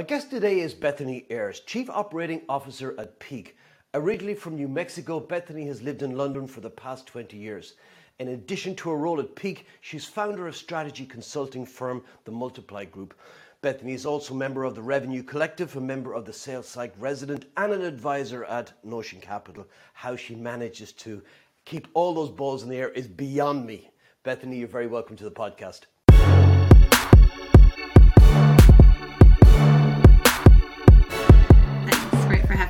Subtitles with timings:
[0.00, 3.58] My guest today is Bethany Ayres, Chief Operating Officer at Peak.
[3.92, 7.74] Originally from New Mexico, Bethany has lived in London for the past 20 years.
[8.18, 12.86] In addition to her role at Peak, she's founder of strategy consulting firm The Multiply
[12.86, 13.12] Group.
[13.60, 16.94] Bethany is also a member of the Revenue Collective, a member of the Sales Psych
[16.98, 19.66] Resident, and an advisor at Notion Capital.
[19.92, 21.20] How she manages to
[21.66, 23.90] keep all those balls in the air is beyond me.
[24.22, 25.80] Bethany, you're very welcome to the podcast.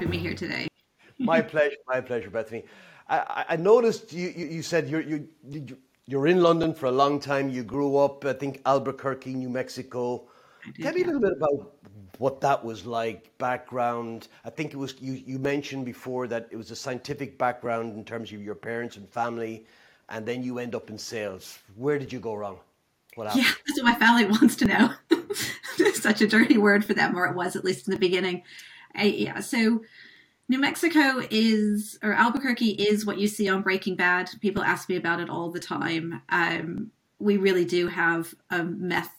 [0.00, 0.66] Having me here today.
[1.18, 2.64] my pleasure, my pleasure, Bethany.
[3.08, 5.28] I, I noticed you, you, you said you're, you,
[6.06, 7.50] you're in London for a long time.
[7.50, 10.28] You grew up, I think, Albuquerque, New Mexico.
[10.64, 11.06] Did, Tell me yeah.
[11.06, 11.74] a little bit about
[12.18, 14.28] what that was like, background.
[14.44, 18.04] I think it was you, you mentioned before that it was a scientific background in
[18.04, 19.66] terms of your parents and family,
[20.08, 21.58] and then you end up in sales.
[21.76, 22.58] Where did you go wrong?
[23.16, 23.44] What happened?
[23.44, 24.94] Yeah, that's what my family wants to know.
[25.94, 28.42] Such a dirty word for them, or it was at least in the beginning.
[28.94, 29.82] I, yeah, so
[30.48, 34.30] New Mexico is, or Albuquerque is what you see on Breaking Bad.
[34.40, 36.22] People ask me about it all the time.
[36.28, 39.14] Um, we really do have a meth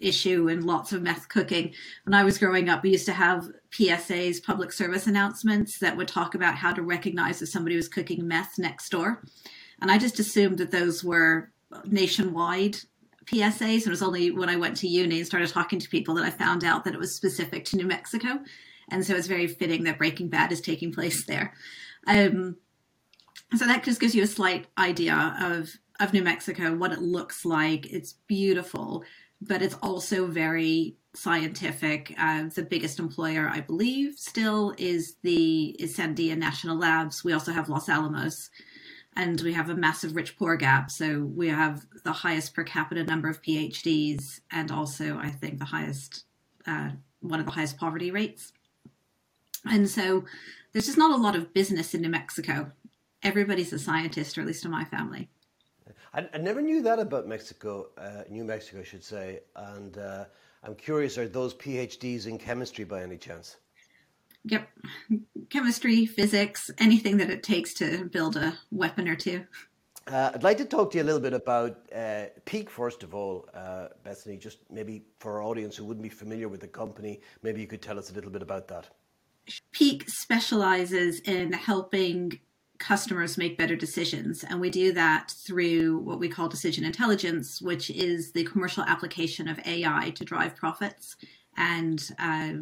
[0.00, 1.72] issue and lots of meth cooking.
[2.04, 6.08] When I was growing up, we used to have PSAs, public service announcements, that would
[6.08, 9.22] talk about how to recognize if somebody was cooking meth next door.
[9.80, 11.50] And I just assumed that those were
[11.86, 12.76] nationwide
[13.26, 13.60] PSAs.
[13.60, 16.24] And it was only when I went to uni and started talking to people that
[16.24, 18.40] I found out that it was specific to New Mexico.
[18.92, 21.54] And so it's very fitting that Breaking Bad is taking place there.
[22.06, 22.56] Um,
[23.56, 27.44] so that just gives you a slight idea of of New Mexico, what it looks
[27.44, 27.86] like.
[27.86, 29.04] It's beautiful,
[29.40, 32.14] but it's also very scientific.
[32.18, 37.24] Uh, the biggest employer, I believe, still is the is Sandia National Labs.
[37.24, 38.50] We also have Los Alamos,
[39.16, 40.90] and we have a massive rich poor gap.
[40.90, 45.66] So we have the highest per capita number of PhDs, and also I think the
[45.66, 46.24] highest
[46.66, 48.52] uh, one of the highest poverty rates.
[49.64, 50.24] And so
[50.72, 52.72] there's just not a lot of business in New Mexico.
[53.22, 55.28] Everybody's a scientist, or at least in my family.
[56.14, 59.40] I, I never knew that about Mexico, uh, New Mexico, I should say.
[59.56, 60.24] And uh,
[60.62, 63.56] I'm curious, are those PhDs in chemistry by any chance?
[64.44, 64.68] Yep.
[65.50, 69.44] Chemistry, physics, anything that it takes to build a weapon or two.
[70.08, 73.14] Uh, I'd like to talk to you a little bit about uh, Peak, first of
[73.14, 77.20] all, uh, Bethany, just maybe for our audience who wouldn't be familiar with the company,
[77.42, 78.88] maybe you could tell us a little bit about that.
[79.72, 82.38] Peak specializes in helping
[82.78, 84.44] customers make better decisions.
[84.44, 89.48] And we do that through what we call decision intelligence, which is the commercial application
[89.48, 91.16] of AI to drive profits
[91.56, 92.54] and uh,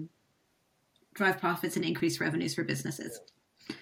[1.15, 3.21] drive profits and increase revenues for businesses.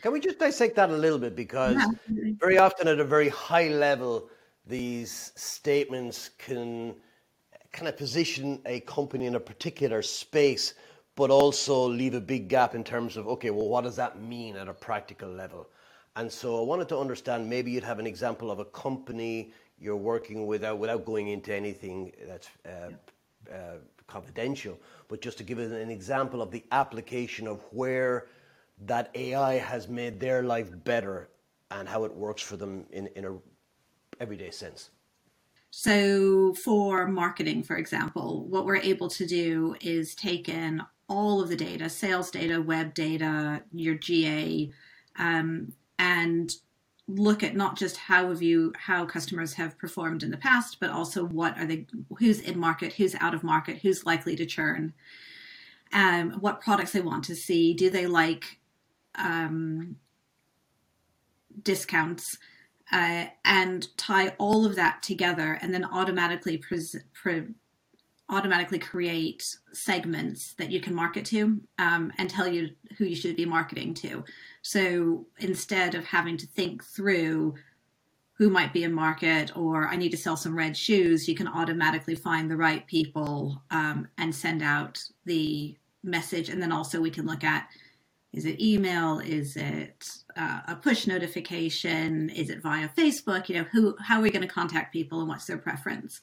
[0.03, 1.35] Can we just dissect that a little bit?
[1.35, 2.33] Because yeah.
[2.39, 4.29] very often, at a very high level,
[4.67, 6.95] these statements can
[7.73, 10.75] kind of position a company in a particular space,
[11.19, 14.55] but also leave a big gap in terms of, okay, well, what does that mean
[14.55, 15.69] at a practical level?
[16.15, 19.97] And so I wanted to understand maybe you'd have an example of a company you're
[19.97, 25.73] working with without going into anything that's uh, uh, confidential, but just to give it
[25.73, 28.27] an example of the application of where
[28.87, 31.31] that AI has made their life better
[31.73, 33.37] and how it works for them in, in a
[34.21, 34.91] everyday sense.
[35.71, 41.49] So, for marketing, for example, what we're able to do is take in all of
[41.49, 44.71] the data sales data, web data, your GA,
[45.19, 46.53] um, and
[47.09, 50.91] look at not just how have you how customers have performed in the past but
[50.91, 51.87] also what are they
[52.19, 54.93] who's in market who's out of market who's likely to churn
[55.95, 58.59] um, what products they want to see do they like
[59.15, 59.97] um,
[61.63, 62.37] discounts
[62.93, 67.55] uh, and tie all of that together and then automatically pre- pre-
[68.31, 73.37] automatically create segments that you can market to um, and tell you who you should
[73.37, 74.23] be marketing to
[74.63, 77.55] so instead of having to think through
[78.39, 81.49] who might be in market or I need to sell some red shoes, you can
[81.49, 86.49] automatically find the right people um, and send out the message.
[86.49, 87.69] And then also we can look at
[88.33, 89.21] is it email?
[89.21, 92.29] Is it uh, a push notification?
[92.29, 93.49] Is it via Facebook?
[93.49, 96.21] You know, who how are we going to contact people and what's their preference?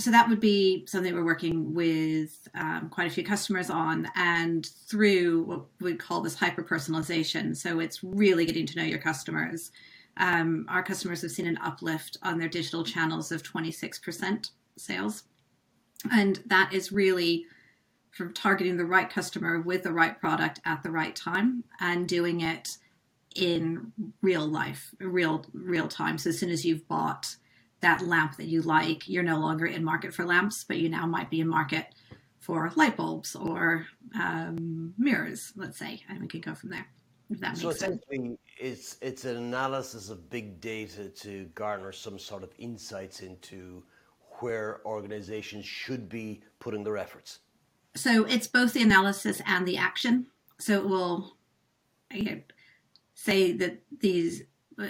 [0.00, 4.66] So that would be something we're working with um, quite a few customers on and
[4.88, 9.70] through what we call this hyper personalization so it's really getting to know your customers.
[10.16, 15.24] Um, our customers have seen an uplift on their digital channels of 26% sales.
[16.10, 17.46] And that is really
[18.10, 22.40] from targeting the right customer with the right product at the right time and doing
[22.40, 22.76] it
[23.36, 23.92] in
[24.22, 26.18] real life real real time.
[26.18, 27.36] So as soon as you've bought
[27.80, 31.06] that lamp that you like, you're no longer in market for lamps, but you now
[31.06, 31.86] might be in market
[32.38, 36.86] for light bulbs or um, mirrors, let's say, and we could go from there.
[37.30, 38.02] If that so makes sense.
[38.58, 43.84] it's it's an analysis of big data to garner some sort of insights into
[44.40, 47.38] where organizations should be putting their efforts.
[47.94, 50.26] So it's both the analysis and the action.
[50.58, 51.36] So it will
[52.12, 52.40] you know,
[53.14, 54.42] say that these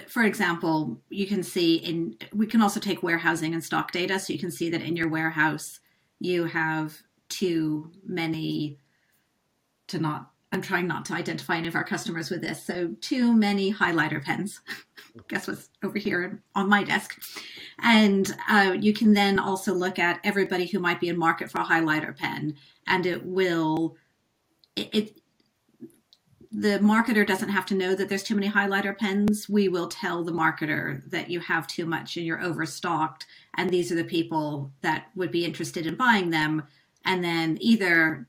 [0.07, 4.19] for example, you can see in, we can also take warehousing and stock data.
[4.19, 5.79] So you can see that in your warehouse,
[6.19, 6.97] you have
[7.29, 8.77] too many,
[9.87, 12.63] to not, I'm trying not to identify any of our customers with this.
[12.63, 14.61] So too many highlighter pens.
[15.27, 17.21] Guess what's over here on my desk.
[17.79, 21.61] And uh, you can then also look at everybody who might be in market for
[21.61, 22.55] a highlighter pen
[22.87, 23.95] and it will,
[24.75, 25.20] it, it
[26.51, 29.47] the marketer doesn't have to know that there's too many highlighter pens.
[29.47, 33.25] We will tell the marketer that you have too much and you're overstocked,
[33.55, 36.63] and these are the people that would be interested in buying them.
[37.05, 38.27] And then either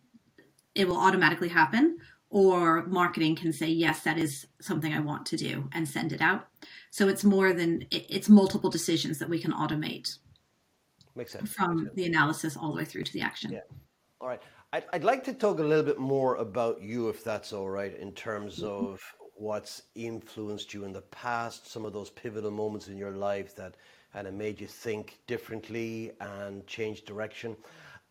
[0.74, 1.98] it will automatically happen,
[2.30, 6.22] or marketing can say, yes, that is something I want to do and send it
[6.22, 6.48] out.
[6.90, 10.16] So it's more than it's multiple decisions that we can automate.
[11.14, 11.52] Makes sense.
[11.52, 11.96] From Makes sense.
[11.96, 13.52] the analysis all the way through to the action.
[13.52, 13.60] Yeah.
[14.20, 14.40] All right.
[14.72, 17.96] I'd, I'd like to talk a little bit more about you, if that's all right,
[17.96, 18.62] in terms Mm-hmm.
[18.62, 19.00] of
[19.34, 23.76] what's influenced you in the past, some of those pivotal moments in your life that
[24.12, 27.56] kind of made you think differently and change direction.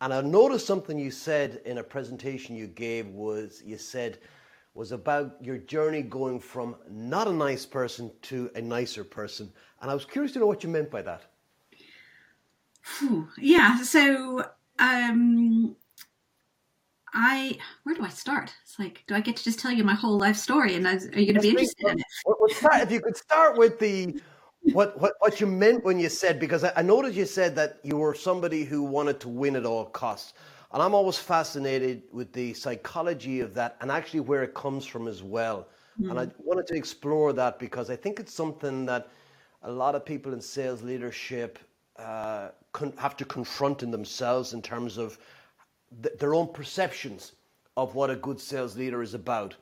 [0.00, 4.18] And I noticed something you said in a presentation you gave was you said
[4.74, 9.52] was about your journey going from not a nice person to a nicer person.
[9.80, 11.22] And I was curious to know what you meant by that.
[13.38, 13.82] Yeah.
[13.82, 14.44] So
[14.78, 15.76] um,
[17.14, 18.52] I where do I start?
[18.62, 20.92] It's like, do I get to just tell you my whole life story, and are
[20.92, 22.06] you going to be interested in it?
[22.24, 24.20] Well, well, start, if you could start with the
[24.72, 27.80] what what what you meant when you said because I, I noticed you said that
[27.82, 30.34] you were somebody who wanted to win at all costs,
[30.72, 35.08] and I'm always fascinated with the psychology of that and actually where it comes from
[35.08, 35.68] as well.
[36.08, 39.10] And I wanted to explore that because I think it's something that
[39.62, 41.58] a lot of people in sales leadership
[41.96, 45.18] uh, con- have to confront in themselves in terms of
[46.02, 47.32] th- their own perceptions
[47.76, 49.56] of what a good sales leader is about.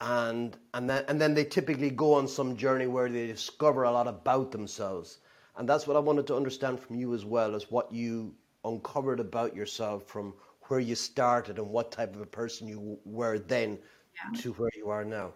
[0.00, 3.90] And, and, then, and then they typically go on some journey where they discover a
[3.90, 5.18] lot about themselves.
[5.56, 8.34] And that's what I wanted to understand from you as well as what you
[8.64, 10.34] uncovered about yourself from
[10.68, 13.78] where you started and what type of a person you were then
[14.14, 14.40] Yeah.
[14.40, 15.32] to where you are now.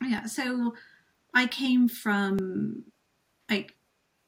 [0.00, 0.26] Yeah.
[0.26, 0.74] So
[1.34, 2.84] I came from,
[3.50, 3.74] like,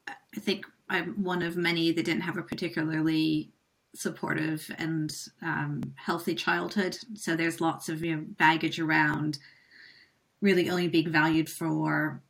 [0.07, 3.51] I think I'm one of many that didn't have a particularly
[3.95, 6.97] supportive and um, healthy childhood.
[7.15, 9.39] So there's lots of you know, baggage around
[10.41, 12.21] really only being valued for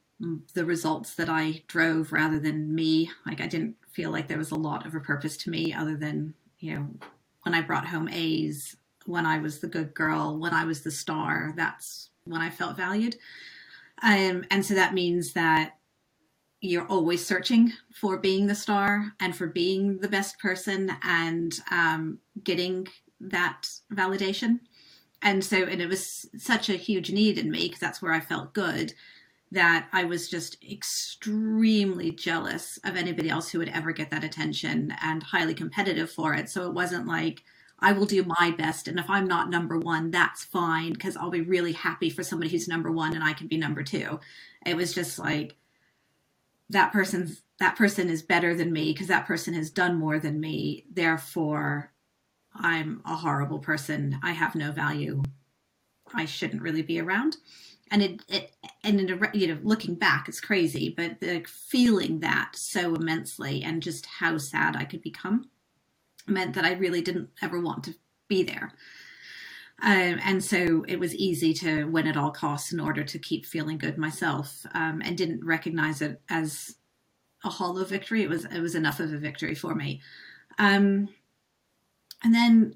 [0.54, 3.12] the results that I drove rather than me.
[3.26, 5.98] Like I didn't feel like there was a lot of a purpose to me other
[5.98, 6.88] than, you know,
[7.44, 10.92] when I brought home A's, when I was the good girl, when I was the
[10.92, 13.18] star, that's when I felt valued.
[14.02, 15.78] Um, and so that means that
[16.66, 22.20] you're always searching for being the star and for being the best person and um,
[22.44, 22.88] getting
[23.20, 24.60] that validation.
[25.22, 28.20] And so, and it was such a huge need in me because that's where I
[28.20, 28.94] felt good
[29.52, 34.94] that I was just extremely jealous of anybody else who would ever get that attention
[35.02, 36.50] and highly competitive for it.
[36.50, 37.44] So it wasn't like,
[37.80, 38.88] I will do my best.
[38.88, 42.50] And if I'm not number one, that's fine because I'll be really happy for somebody
[42.50, 44.20] who's number one and I can be number two.
[44.66, 45.56] It was just like,
[46.70, 50.40] that person's that person is better than me because that person has done more than
[50.40, 50.86] me.
[50.92, 51.92] Therefore
[52.56, 54.20] i'm a horrible person.
[54.24, 55.24] I have no value.
[56.14, 57.38] I shouldn't really be around.
[57.92, 62.56] And it, it and a, you know looking back it's crazy but the feeling that
[62.56, 65.50] so immensely and just how sad i could become
[66.28, 67.96] meant that i really didn't ever want to
[68.28, 68.74] be there
[69.82, 73.46] um, and so it was easy to win at all costs in order to keep
[73.46, 76.76] feeling good myself, um, and didn't recognize it as
[77.44, 78.24] a hollow victory.
[78.24, 80.02] It was it was enough of a victory for me.
[80.58, 81.10] Um,
[82.24, 82.76] and then,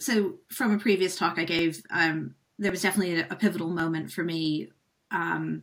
[0.00, 4.10] so from a previous talk I gave, um, there was definitely a, a pivotal moment
[4.10, 4.70] for me
[5.12, 5.62] um,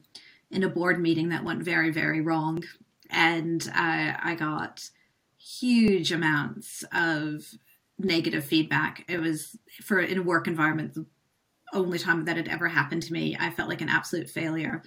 [0.49, 2.63] in a board meeting that went very very wrong,
[3.09, 4.89] and uh, I got
[5.37, 7.43] huge amounts of
[8.03, 9.05] negative feedback.
[9.07, 11.05] It was for in a work environment the
[11.73, 13.37] only time that had ever happened to me.
[13.39, 14.83] I felt like an absolute failure.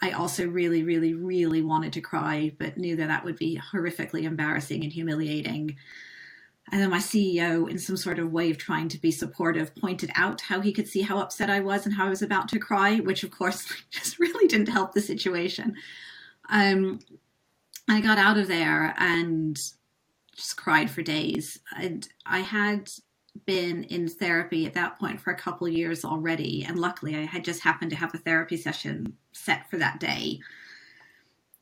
[0.00, 4.24] I also really, really, really wanted to cry, but knew that that would be horrifically
[4.24, 5.76] embarrassing and humiliating.
[6.72, 10.10] And then my CEO, in some sort of way of trying to be supportive, pointed
[10.14, 12.58] out how he could see how upset I was and how I was about to
[12.58, 15.76] cry, which of course just really didn't help the situation.
[16.48, 17.00] Um,
[17.88, 19.60] I got out of there and
[20.34, 21.58] just cried for days.
[21.78, 22.90] And I had
[23.46, 26.64] been in therapy at that point for a couple years already.
[26.66, 30.40] And luckily, I had just happened to have a therapy session set for that day.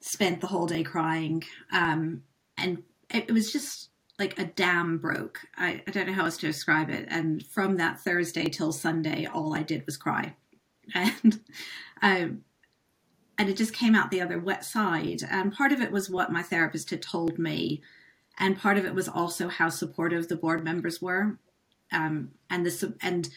[0.01, 1.45] Spent the whole day crying.
[1.73, 2.23] Um,
[2.57, 5.41] and it was just like a dam broke.
[5.57, 7.07] I, I don't know how else to describe it.
[7.09, 10.35] And from that Thursday till Sunday, all I did was cry.
[10.93, 11.41] And
[12.03, 12.45] um,
[13.39, 15.23] and it just came out the other wet side.
[15.31, 17.81] And part of it was what my therapist had told me,
[18.39, 21.39] and part of it was also how supportive the board members were
[21.93, 23.29] um, and this and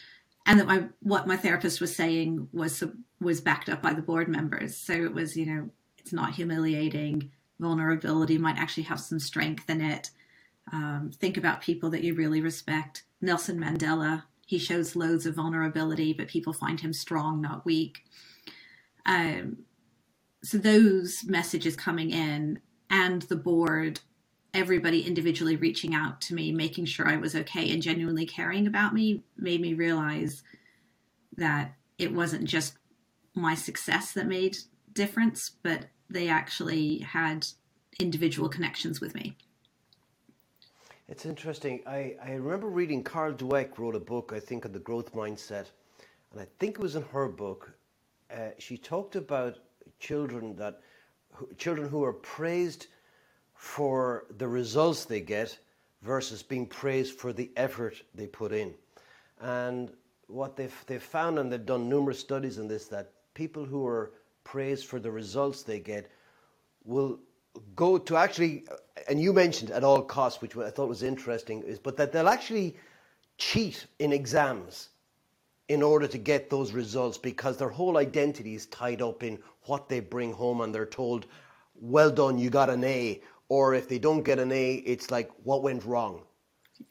[0.46, 2.82] and that my what my therapist was saying was
[3.20, 4.76] was backed up by the board members.
[4.76, 7.30] So it was you know it's not humiliating.
[7.60, 10.10] Vulnerability might actually have some strength in it.
[10.72, 13.04] Um, think about people that you really respect.
[13.20, 18.04] Nelson Mandela, he shows loads of vulnerability, but people find him strong, not weak.
[19.06, 19.58] Um,
[20.42, 22.60] so those messages coming in
[22.90, 24.00] and the board
[24.54, 28.94] everybody individually reaching out to me, making sure I was okay and genuinely caring about
[28.94, 30.42] me made me realize
[31.36, 32.78] that it wasn't just
[33.34, 34.56] my success that made
[34.92, 37.46] difference, but they actually had
[37.98, 39.36] individual connections with me.
[41.08, 41.82] It's interesting.
[41.86, 45.66] I, I remember reading Carol Dweck wrote a book, I think, on the growth mindset.
[46.32, 47.72] And I think it was in her book.
[48.32, 49.58] Uh, she talked about
[49.98, 50.80] children that
[51.58, 52.86] children who are praised
[53.64, 55.58] for the results they get
[56.02, 58.74] versus being praised for the effort they put in.
[59.40, 59.90] And
[60.26, 64.12] what they've, they've found, and they've done numerous studies on this, that people who are
[64.44, 66.10] praised for the results they get
[66.84, 67.18] will
[67.74, 68.64] go to actually,
[69.08, 72.28] and you mentioned at all costs, which I thought was interesting, is but that they'll
[72.28, 72.76] actually
[73.38, 74.90] cheat in exams
[75.68, 79.88] in order to get those results because their whole identity is tied up in what
[79.88, 81.24] they bring home and they're told,
[81.80, 83.22] well done, you got an A,
[83.54, 86.14] or if they don't get an A, it's like what went wrong,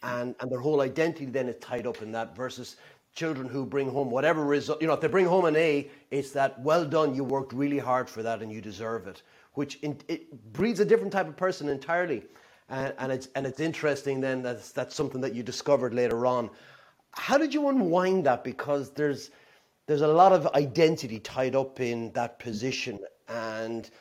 [0.02, 2.36] and and their whole identity then is tied up in that.
[2.38, 2.78] Versus
[3.14, 6.32] children who bring home whatever result, you know, if they bring home an A, it's
[6.32, 9.22] that well done, you worked really hard for that and you deserve it,
[9.54, 10.22] which in, it
[10.54, 12.24] breeds a different type of person entirely.
[12.70, 16.50] And, and it's and it's interesting then that's that's something that you discovered later on.
[17.12, 18.44] How did you unwind that?
[18.44, 19.32] Because there's
[19.88, 23.92] there's a lot of identity tied up in that position and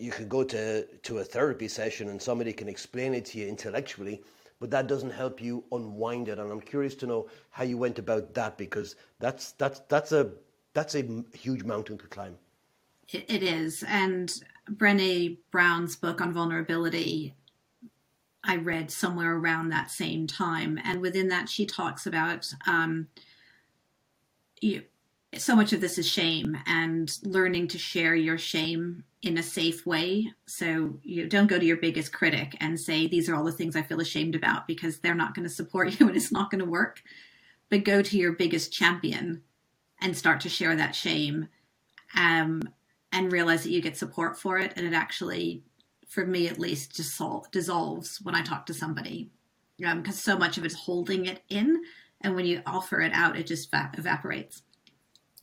[0.00, 3.46] you could go to, to a therapy session and somebody can explain it to you
[3.46, 4.22] intellectually,
[4.58, 6.38] but that doesn't help you unwind it.
[6.38, 10.30] And I'm curious to know how you went about that because that's that's that's a
[10.72, 12.36] that's a huge mountain to climb.
[13.12, 14.32] It is, and
[14.70, 17.34] Brené Brown's book on vulnerability.
[18.44, 23.08] I read somewhere around that same time, and within that, she talks about um,
[24.60, 24.84] you,
[25.36, 29.86] so much of this is shame and learning to share your shame in a safe
[29.86, 30.32] way.
[30.46, 33.76] So you don't go to your biggest critic and say, These are all the things
[33.76, 36.64] I feel ashamed about because they're not going to support you and it's not going
[36.64, 37.02] to work.
[37.68, 39.42] But go to your biggest champion
[40.00, 41.48] and start to share that shame
[42.16, 42.62] um,
[43.12, 44.72] and realize that you get support for it.
[44.76, 45.62] And it actually,
[46.08, 49.30] for me at least, dissol- dissolves when I talk to somebody
[49.76, 51.82] because um, so much of it's holding it in.
[52.20, 54.62] And when you offer it out, it just va- evaporates.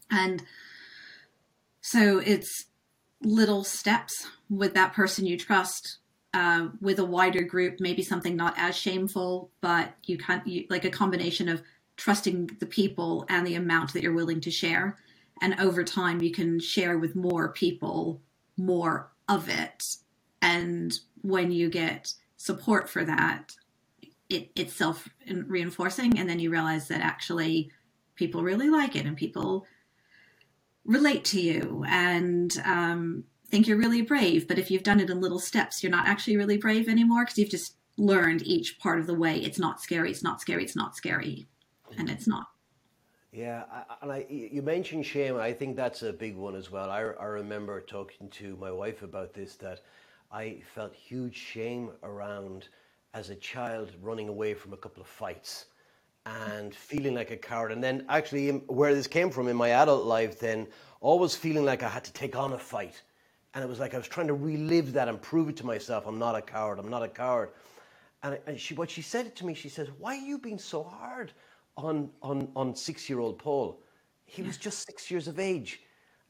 [0.10, 0.44] And
[1.82, 2.66] so it's
[3.22, 5.98] little steps with that person you trust
[6.34, 10.86] uh, with a wider group, maybe something not as shameful, but you can't, you, like
[10.86, 11.64] a combination of
[11.96, 14.98] trusting the people and the amount that you're willing to share.
[15.42, 18.22] And over time, you can share with more people
[18.56, 19.84] more of it.
[20.42, 23.54] And when you get support for that,
[24.30, 26.20] it, it's self reinforcing.
[26.20, 27.72] And then you realize that actually
[28.16, 29.66] people really like it and people
[30.88, 34.48] relate to you and um, think you're really brave.
[34.48, 37.38] But if you've done it in little steps, you're not actually really brave anymore because
[37.38, 39.38] you've just learned each part of the way.
[39.38, 40.10] It's not scary.
[40.10, 40.64] It's not scary.
[40.64, 41.48] It's not scary,
[41.98, 42.48] and it's not.
[43.32, 43.64] Yeah,
[44.02, 45.36] and I, you mentioned shame.
[45.36, 46.90] I think that's a big one as well.
[46.90, 49.82] I, I remember talking to my wife about this that
[50.32, 52.70] I felt huge shame around
[53.14, 55.66] as a child running away from a couple of fights
[56.28, 57.72] and feeling like a coward.
[57.72, 60.68] And then actually, where this came from in my adult life, then
[61.00, 63.02] always feeling like I had to take on a fight.
[63.54, 66.06] And it was like I was trying to relive that and prove it to myself
[66.06, 67.52] I'm not a coward, I'm not a coward.
[68.24, 70.84] And, and she, what she said to me, she says, Why are you being so
[70.84, 71.32] hard
[71.78, 73.80] on, on, on six year old Paul?
[74.26, 75.82] He was just six years of age.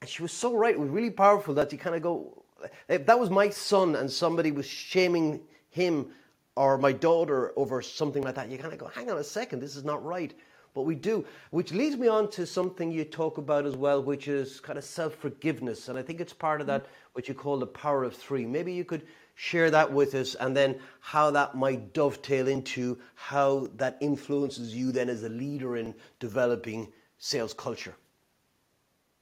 [0.02, 0.76] And she was so right.
[0.76, 2.44] It was really powerful that you kind of go,
[2.88, 6.12] if that was my son and somebody was shaming him
[6.58, 9.60] or my daughter over something like that, you kind of go, hang on a second,
[9.60, 10.34] this is not right.
[10.74, 14.28] But we do, which leads me on to something you talk about as well, which
[14.28, 15.88] is kind of self forgiveness.
[15.88, 18.46] And I think it's part of that what you call the power of three.
[18.46, 19.04] Maybe you could
[19.36, 24.92] share that with us and then how that might dovetail into how that influences you
[24.92, 27.96] then as a leader in developing sales culture.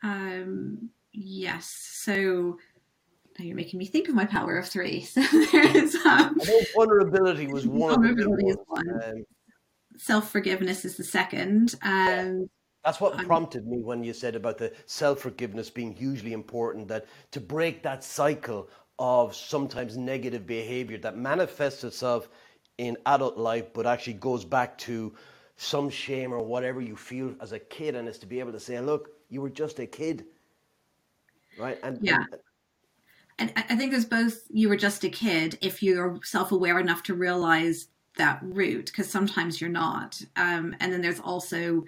[0.04, 1.68] Um, yes.
[1.68, 2.58] So
[3.38, 5.02] now you're making me think of my power of three.
[5.06, 9.04] So there's um, I think vulnerability was one vulnerability the one.
[9.04, 9.26] Um,
[9.98, 11.76] Self forgiveness is the second.
[11.82, 12.50] Um,
[12.84, 16.88] That's what prompted me when you said about the self forgiveness being hugely important.
[16.90, 22.30] That to break that cycle of sometimes negative behavior that manifests itself
[22.78, 25.14] in adult life, but actually goes back to
[25.58, 28.60] some shame or whatever you feel as a kid, and is to be able to
[28.60, 30.26] say, "Look, you were just a kid,"
[31.58, 31.80] right?
[31.84, 32.24] And yeah.
[32.32, 32.42] And,
[33.38, 37.14] I think there's both you were just a kid if you're self aware enough to
[37.14, 37.88] realize
[38.18, 40.22] that root, because sometimes you're not.
[40.38, 41.84] Um, and then there's also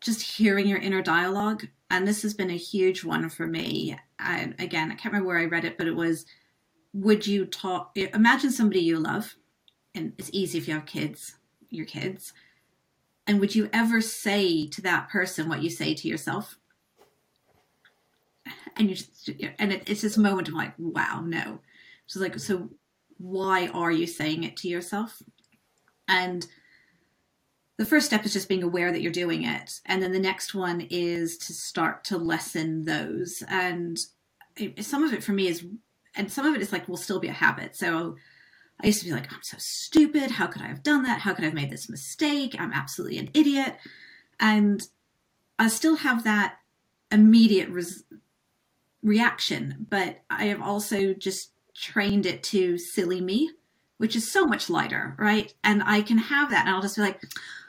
[0.00, 1.66] just hearing your inner dialogue.
[1.90, 3.98] And this has been a huge one for me.
[4.18, 6.24] And again, I can't remember where I read it, but it was
[6.94, 7.96] would you talk?
[7.96, 9.34] Imagine somebody you love,
[9.94, 11.36] and it's easy if you have kids,
[11.70, 12.32] your kids.
[13.26, 16.58] And would you ever say to that person what you say to yourself?
[18.76, 21.60] And you and it, it's this moment of like wow no.
[22.06, 22.70] So like so
[23.18, 25.22] why are you saying it to yourself?
[26.08, 26.46] And
[27.78, 29.80] the first step is just being aware that you're doing it.
[29.86, 33.42] And then the next one is to start to lessen those.
[33.48, 33.98] And
[34.56, 35.64] it, some of it for me is
[36.14, 37.76] and some of it is like will still be a habit.
[37.76, 38.16] So
[38.82, 40.32] i used to be like i'm so stupid.
[40.32, 41.20] How could i have done that?
[41.20, 42.54] How could i have made this mistake?
[42.58, 43.76] I'm absolutely an idiot.
[44.38, 44.82] And
[45.58, 46.58] i still have that
[47.10, 48.04] immediate res-
[49.02, 53.50] reaction, but I have also just trained it to silly me,
[53.98, 55.52] which is so much lighter, right?
[55.64, 57.20] And I can have that and I'll just be like,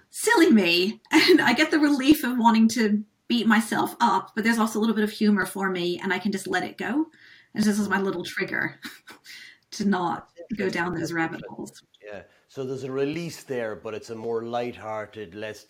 [0.09, 1.01] silly me.
[1.11, 4.81] And I get the relief of wanting to beat myself up, but there's also a
[4.81, 7.07] little bit of humor for me and I can just let it go.
[7.55, 8.79] And this is my little trigger
[9.71, 11.81] to not go down those rabbit holes.
[12.03, 12.23] Yeah.
[12.47, 15.65] So there's a release there, but it's a more light-hearted, less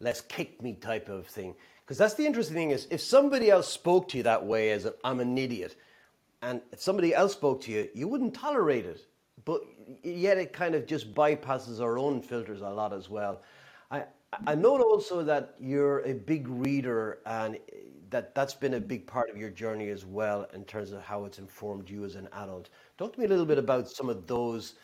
[0.00, 1.54] less kick me type of thing.
[1.90, 4.86] Because that's the interesting thing is if somebody else spoke to you that way as
[4.86, 5.74] i am an idiot,
[6.40, 9.08] and if somebody else spoke to you, you wouldn't tolerate it.
[9.44, 9.62] But
[10.04, 13.42] yet it kind of just bypasses our own filters a lot as well.
[13.90, 14.04] I,
[14.46, 17.58] I know also that you're a big reader and
[18.10, 21.24] that that's been a big part of your journey as well in terms of how
[21.24, 22.68] it's informed you as an adult.
[22.98, 24.74] Talk to me a little bit about some of those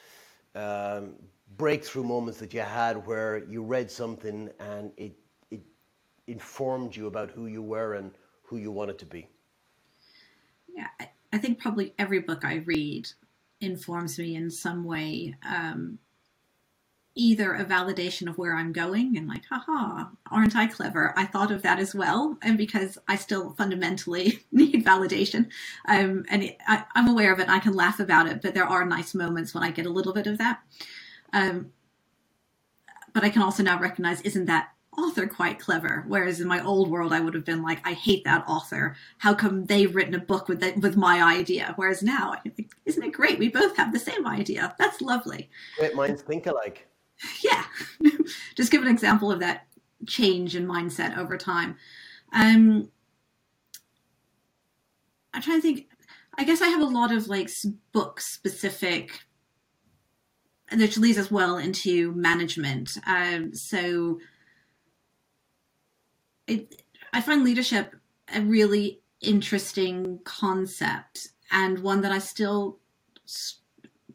[0.57, 1.13] um,
[1.57, 5.15] breakthrough moments that you had where you read something and it
[6.27, 8.13] informed you about who you were and
[8.43, 9.29] who you wanted to be?
[10.75, 10.89] Yeah,
[11.33, 13.09] I think probably every book I read
[13.61, 15.35] informs me in some way.
[15.47, 15.99] Um,
[17.19, 21.15] either a validation of where I'm going and like, haha, aren't I clever?
[21.17, 22.37] I thought of that as well.
[22.43, 25.49] And because I still fundamentally need validation.
[25.89, 28.67] Um, and it, I, am aware of it I can laugh about it, but there
[28.67, 30.61] are nice moments when I get a little bit of that.
[31.33, 31.73] Um,
[33.15, 36.05] but I can also now recognize, isn't that author quite clever.
[36.07, 38.97] Whereas in my old world, I would have been like, I hate that author.
[39.19, 41.75] How come they've written a book with that, with my idea?
[41.77, 42.35] Whereas now,
[42.85, 43.39] isn't it great?
[43.39, 44.75] We both have the same idea.
[44.79, 45.51] That's lovely.
[45.79, 46.89] Great minds think alike.
[47.43, 47.65] Yeah.
[48.57, 49.67] Just give an example of that
[50.07, 51.77] change in mindset over time.
[52.33, 52.91] Um,
[55.33, 55.89] I'm trying to think.
[56.39, 57.51] I guess I have a lot of like
[57.93, 59.21] book specific,
[60.71, 62.99] which leads us well into management.
[63.07, 64.19] Um, so
[66.47, 66.83] it,
[67.13, 67.95] I find leadership
[68.35, 72.79] a really interesting concept and one that I still,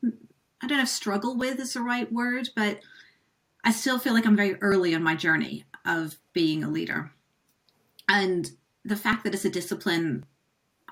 [0.03, 2.79] I don't know if struggle with is the right word, but
[3.63, 7.11] I still feel like I'm very early on my journey of being a leader.
[8.09, 8.51] And
[8.83, 10.25] the fact that it's a discipline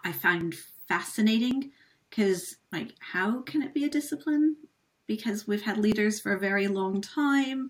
[0.03, 0.55] I find
[0.87, 1.71] fascinating
[2.09, 4.55] because, like, how can it be a discipline?
[5.07, 7.69] Because we've had leaders for a very long time,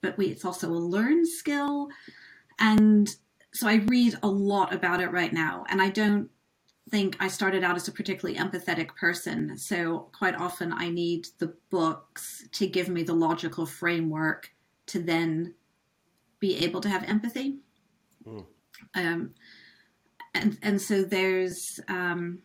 [0.00, 1.88] but we, it's also a learned skill.
[2.58, 3.14] And
[3.52, 5.64] so I read a lot about it right now.
[5.68, 6.28] And I don't
[6.90, 9.56] think I started out as a particularly empathetic person.
[9.56, 14.50] So quite often I need the books to give me the logical framework
[14.86, 15.54] to then
[16.40, 17.56] be able to have empathy.
[18.26, 18.44] Mm.
[18.94, 19.34] Um,
[20.34, 22.40] and and so there's um,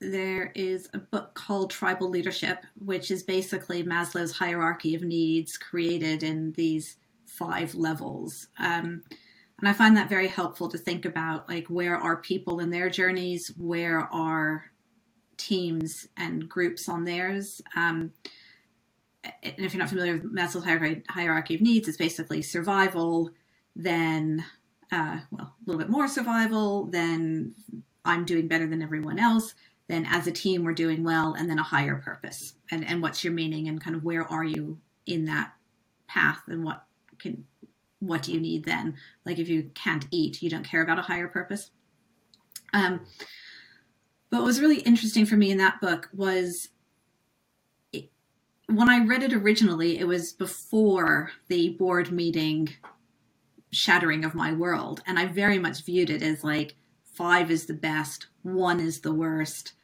[0.00, 6.22] there is a book called Tribal Leadership, which is basically Maslow's hierarchy of needs created
[6.22, 6.96] in these
[7.38, 8.48] five levels.
[8.58, 9.02] Um,
[9.58, 12.88] and I find that very helpful to think about like where are people in their
[12.88, 14.64] journeys, where are
[15.36, 17.60] teams and groups on theirs.
[17.76, 18.12] Um,
[19.42, 23.30] and if you're not familiar with Maslow's hierarchy of needs, it's basically survival,
[23.76, 24.44] then
[24.92, 27.54] uh, well, a little bit more survival, then
[28.04, 29.54] I'm doing better than everyone else,
[29.88, 32.54] then as a team we're doing well, and then a higher purpose.
[32.70, 35.52] And and what's your meaning and kind of where are you in that
[36.08, 36.84] path and what
[37.20, 37.44] can
[38.00, 38.94] what do you need then?
[39.24, 41.70] Like if you can't eat, you don't care about a higher purpose.
[42.72, 43.00] Um,
[44.30, 46.68] but what was really interesting for me in that book was
[47.92, 48.10] it,
[48.66, 52.70] when I read it originally, it was before the board meeting
[53.70, 55.02] shattering of my world.
[55.06, 59.12] And I very much viewed it as like five is the best, one is the
[59.12, 59.74] worst.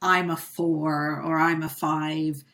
[0.00, 2.44] I'm a four or I'm a five,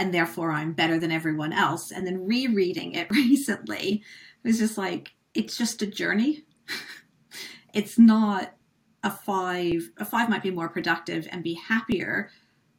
[0.00, 1.92] and therefore I'm better than everyone else.
[1.92, 4.02] And then rereading it recently,
[4.42, 6.46] it was just like, it's just a journey.
[7.74, 8.54] it's not
[9.04, 9.90] a five.
[9.98, 12.30] A five might be more productive and be happier,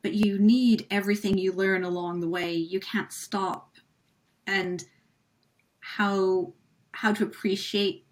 [0.02, 2.56] but you need everything you learn along the way.
[2.56, 3.76] You can't stop.
[4.48, 4.84] And
[5.80, 6.54] how
[6.94, 8.08] how to appreciate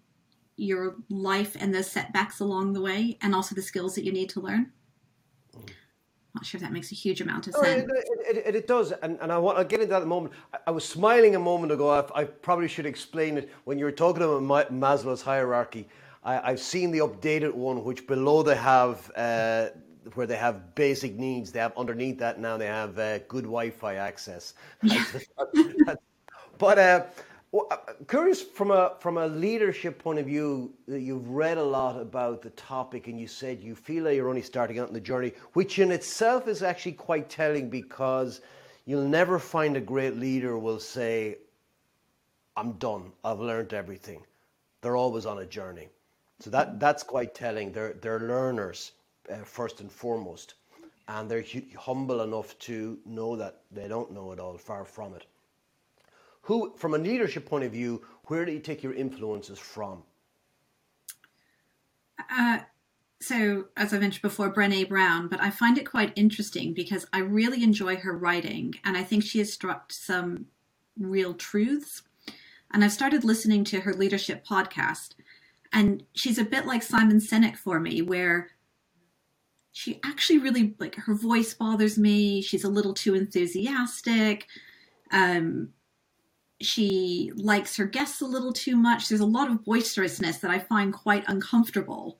[0.56, 4.28] your life and the setbacks along the way and also the skills that you need
[4.30, 4.70] to learn.
[6.34, 7.86] Not sure if that makes a huge amount of sense.
[7.90, 10.06] Oh, it, it, it, does, and, and I want to get into that in a
[10.06, 10.32] moment.
[10.54, 11.90] I, I was smiling a moment ago.
[11.90, 15.88] I, I, probably should explain it when you were talking about Maslow's hierarchy.
[16.22, 19.70] I, have seen the updated one, which below they have uh,
[20.14, 21.50] where they have basic needs.
[21.50, 24.54] They have underneath that now they have uh, good Wi-Fi access.
[24.82, 25.04] Yeah.
[26.58, 27.06] but uh,
[27.52, 32.00] well, uh, curious from a from a leadership point of view you've read a lot
[32.00, 35.00] about the topic and you said you feel like you're only starting out in the
[35.00, 38.40] journey, which in itself is actually quite telling because
[38.86, 41.38] you'll never find a great leader will say,
[42.56, 43.12] "I'm done.
[43.24, 44.24] I've learned everything."
[44.80, 45.88] They're always on a journey,
[46.38, 47.72] so that that's quite telling.
[47.72, 48.92] They're they're learners
[49.28, 50.54] uh, first and foremost,
[51.08, 51.44] and they're
[51.76, 54.56] humble enough to know that they don't know it all.
[54.56, 55.26] Far from it
[56.42, 60.02] who, from a leadership point of view, where do you take your influences from?
[62.30, 62.60] Uh,
[63.20, 67.18] so, as I mentioned before, Brene Brown, but I find it quite interesting because I
[67.18, 70.46] really enjoy her writing and I think she has struck some
[70.98, 72.02] real truths.
[72.72, 75.14] And I've started listening to her leadership podcast,
[75.72, 78.50] and she's a bit like Simon Sinek for me, where
[79.72, 82.42] she actually really like her voice bothers me.
[82.42, 84.46] She's a little too enthusiastic.
[85.10, 85.70] Um,
[86.60, 89.08] she likes her guests a little too much.
[89.08, 92.18] There's a lot of boisterousness that I find quite uncomfortable.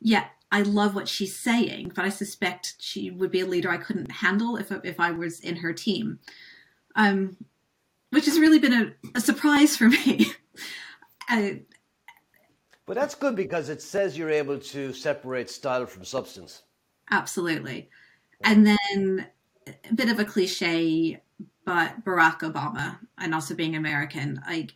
[0.00, 3.76] Yet I love what she's saying, but I suspect she would be a leader I
[3.76, 6.18] couldn't handle if if I was in her team.
[6.96, 7.36] Um,
[8.10, 10.26] which has really been a, a surprise for me.
[11.28, 11.62] I,
[12.86, 16.62] but that's good because it says you're able to separate style from substance.
[17.10, 17.90] Absolutely.
[18.44, 19.26] And then
[19.66, 21.20] a bit of a cliche
[21.64, 24.74] but Barack Obama and also being American, like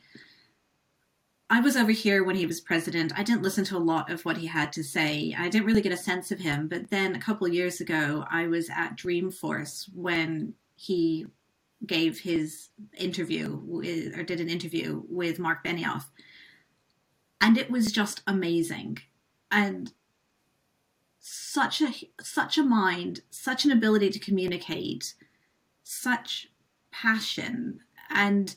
[1.51, 3.12] I was over here when he was president.
[3.16, 5.35] I didn't listen to a lot of what he had to say.
[5.37, 6.68] I didn't really get a sense of him.
[6.68, 11.27] But then a couple years ago, I was at Dreamforce when he
[11.87, 16.05] gave his interview with, or did an interview with Mark Benioff.
[17.40, 18.98] And it was just amazing.
[19.51, 19.92] And
[21.18, 25.14] such a such a mind, such an ability to communicate,
[25.83, 26.48] such
[26.90, 28.55] passion and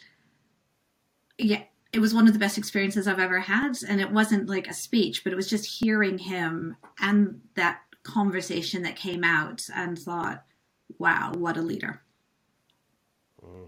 [1.38, 1.64] yeah
[1.94, 4.74] it was one of the best experiences i've ever had and it wasn't like a
[4.74, 10.44] speech but it was just hearing him and that conversation that came out and thought
[10.98, 12.02] wow what a leader
[13.46, 13.68] mm.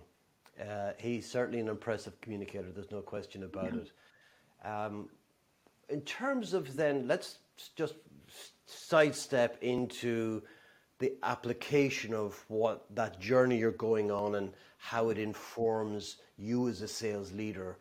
[0.61, 3.79] uh, he's certainly an impressive communicator there's no question about yeah.
[3.81, 3.91] it
[4.67, 5.09] um,
[5.89, 7.39] in terms of then let's
[7.75, 7.95] just
[8.65, 10.41] sidestep into
[11.03, 16.81] the application of what that journey you're going on and how it informs you as
[16.81, 17.77] a sales leader.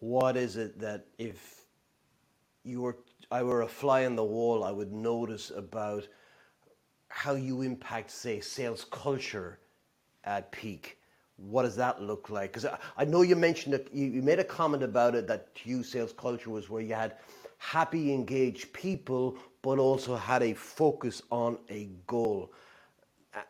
[0.00, 1.66] What is it that if
[2.64, 2.96] you were
[3.30, 6.08] I were a fly on the wall, I would notice about
[7.08, 9.58] how you impact, say, sales culture
[10.24, 10.96] at peak.
[11.36, 12.52] What does that look like?
[12.52, 15.68] Because I, know you mentioned that you, you made a comment about it that to
[15.68, 17.16] you sales culture was where you had
[17.58, 22.52] happy, engaged people, but also had a focus on a goal.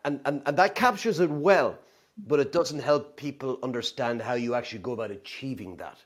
[0.05, 1.77] And, and, and that captures it well,
[2.25, 5.97] but it doesn't help people understand how you actually go about achieving that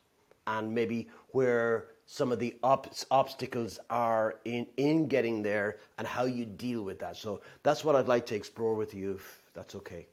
[0.48, 6.26] and maybe where some of the op- obstacles are in, in getting there and how
[6.26, 7.16] you deal with that.
[7.16, 10.08] So that's what I'd like to explore with you, if that's okay.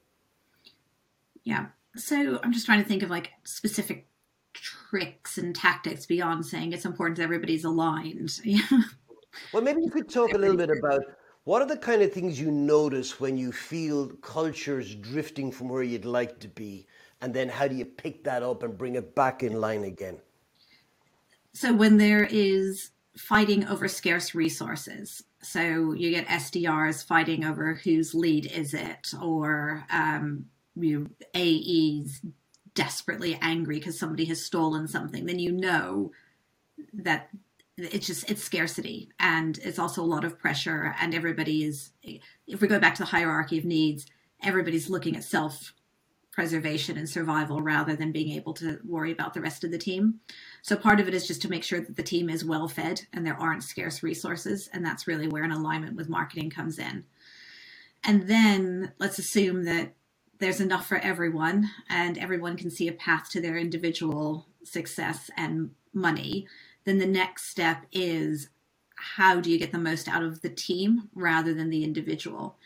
[1.43, 1.69] Yeah.
[1.97, 4.09] So I'm just trying to think of like specific
[4.53, 8.31] tricks and tactics beyond saying it's important that everybody's aligned.
[9.53, 11.03] well, maybe you could talk a little bit about
[11.45, 15.83] what are the kind of things you notice when you feel cultures drifting from where
[15.83, 16.87] you'd like to be,
[17.21, 20.19] and then how do you pick that up and bring it back in line again?
[21.53, 28.15] So when there is fighting over scarce resources, So you get SDRs fighting over whose
[28.15, 32.21] lead is it, or um, you AEs
[32.75, 35.25] desperately angry because somebody has stolen something.
[35.25, 36.11] Then you know
[36.93, 37.31] that
[37.77, 41.93] it's just it's scarcity and it's also a lot of pressure and everybody is
[42.47, 44.07] if we go back to the hierarchy of needs
[44.43, 45.75] everybody's looking at self
[46.37, 50.21] preservation and survival rather than being able to worry about the rest of the team.
[50.61, 53.01] So part of it is just to make sure that the team is well fed
[53.15, 57.05] and there aren't scarce resources and that's really where an alignment with marketing comes in.
[58.05, 59.95] And then let's assume that
[60.39, 65.71] there's enough for everyone and everyone can see a path to their individual success and
[65.95, 66.47] money
[66.87, 68.49] then the next step is
[68.97, 72.57] how do you get the most out of the team rather than the individual?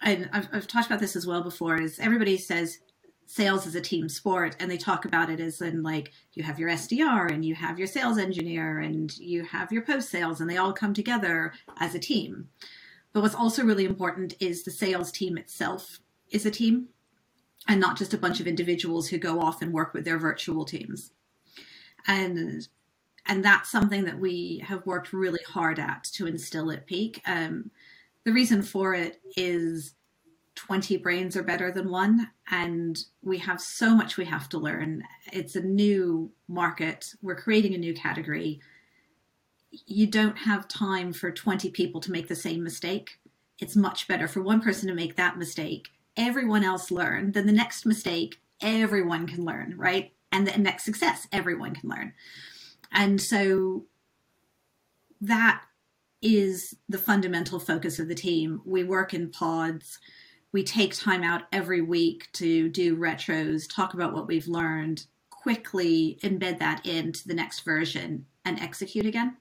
[0.00, 1.78] And I've, I've talked about this as well before.
[1.80, 2.78] Is everybody says
[3.26, 6.58] sales is a team sport, and they talk about it as in like you have
[6.58, 10.48] your SDR and you have your sales engineer and you have your post sales, and
[10.48, 12.48] they all come together as a team.
[13.12, 15.98] But what's also really important is the sales team itself
[16.30, 16.88] is a team
[17.68, 20.64] and not just a bunch of individuals who go off and work with their virtual
[20.64, 21.12] teams.
[22.06, 22.66] And
[23.30, 27.22] and that's something that we have worked really hard at to instill at Peak.
[27.26, 27.70] Um,
[28.24, 29.94] the reason for it is
[30.56, 35.04] 20 brains are better than one, and we have so much we have to learn.
[35.32, 38.60] It's a new market, we're creating a new category.
[39.70, 43.20] You don't have time for 20 people to make the same mistake.
[43.60, 47.52] It's much better for one person to make that mistake, everyone else learn, then the
[47.52, 50.12] next mistake, everyone can learn, right?
[50.32, 52.12] And the next success, everyone can learn.
[52.92, 53.86] And so
[55.20, 55.62] that
[56.22, 58.60] is the fundamental focus of the team.
[58.64, 59.98] We work in pods.
[60.52, 66.18] We take time out every week to do retros, talk about what we've learned, quickly
[66.22, 69.36] embed that into the next version and execute again.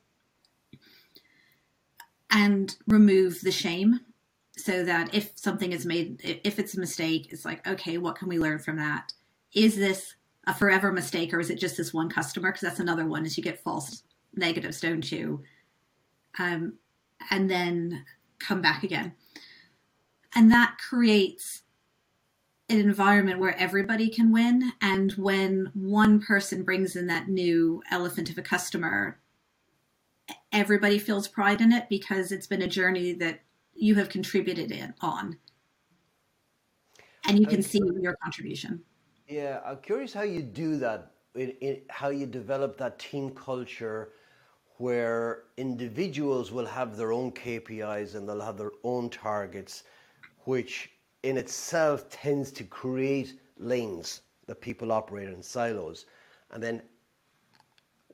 [2.32, 4.02] And remove the shame
[4.56, 8.28] so that if something is made, if it's a mistake, it's like, okay, what can
[8.28, 9.14] we learn from that?
[9.54, 10.14] Is this
[10.50, 12.50] a forever mistake or is it just this one customer?
[12.50, 14.02] Because that's another one is you get false
[14.36, 15.44] negatives, don't you?
[16.40, 16.74] Um,
[17.30, 18.04] and then
[18.40, 19.14] come back again.
[20.36, 21.62] And that creates
[22.68, 24.74] an environment where everybody can win.
[24.82, 29.20] And when one person brings in that new elephant of a customer,
[30.52, 33.42] everybody feels pride in it because it's been a journey that
[33.76, 35.38] you have contributed in on.
[37.26, 38.84] And you can see your contribution.
[39.30, 44.10] Yeah, I'm curious how you do that, in, in, how you develop that team culture
[44.78, 49.84] where individuals will have their own KPIs and they'll have their own targets,
[50.46, 50.90] which
[51.22, 56.08] in itself tends to create lanes that people operate in silos.
[56.50, 56.82] And then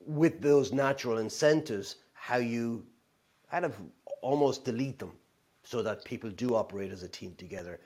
[0.04, 2.84] with those natural incentives, how you
[3.50, 3.74] kind of
[4.20, 5.12] almost delete them
[5.62, 7.80] so that people do operate as a team together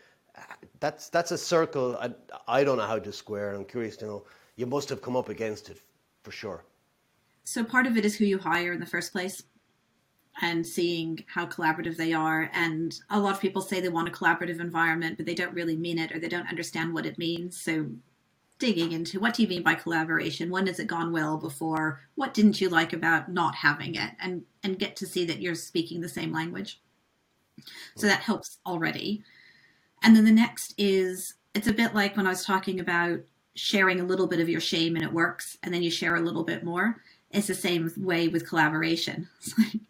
[0.80, 2.10] that's that's a circle I,
[2.48, 3.54] I don't know how to square.
[3.54, 4.24] I'm curious to know.
[4.56, 5.80] You must have come up against it
[6.22, 6.64] for sure.
[7.44, 9.42] So part of it is who you hire in the first place
[10.42, 12.50] and seeing how collaborative they are.
[12.54, 15.76] And a lot of people say they want a collaborative environment, but they don't really
[15.76, 17.60] mean it or they don't understand what it means.
[17.60, 17.86] So
[18.58, 20.50] digging into what do you mean by collaboration?
[20.50, 22.00] When has it gone well before?
[22.14, 24.12] What didn't you like about not having it?
[24.20, 26.80] And and get to see that you're speaking the same language.
[27.96, 29.22] So that helps already.
[30.02, 33.20] And then the next is it's a bit like when I was talking about
[33.54, 36.20] sharing a little bit of your shame and it works, and then you share a
[36.20, 37.02] little bit more.
[37.30, 39.28] It's the same way with collaboration.
[39.38, 39.80] It's like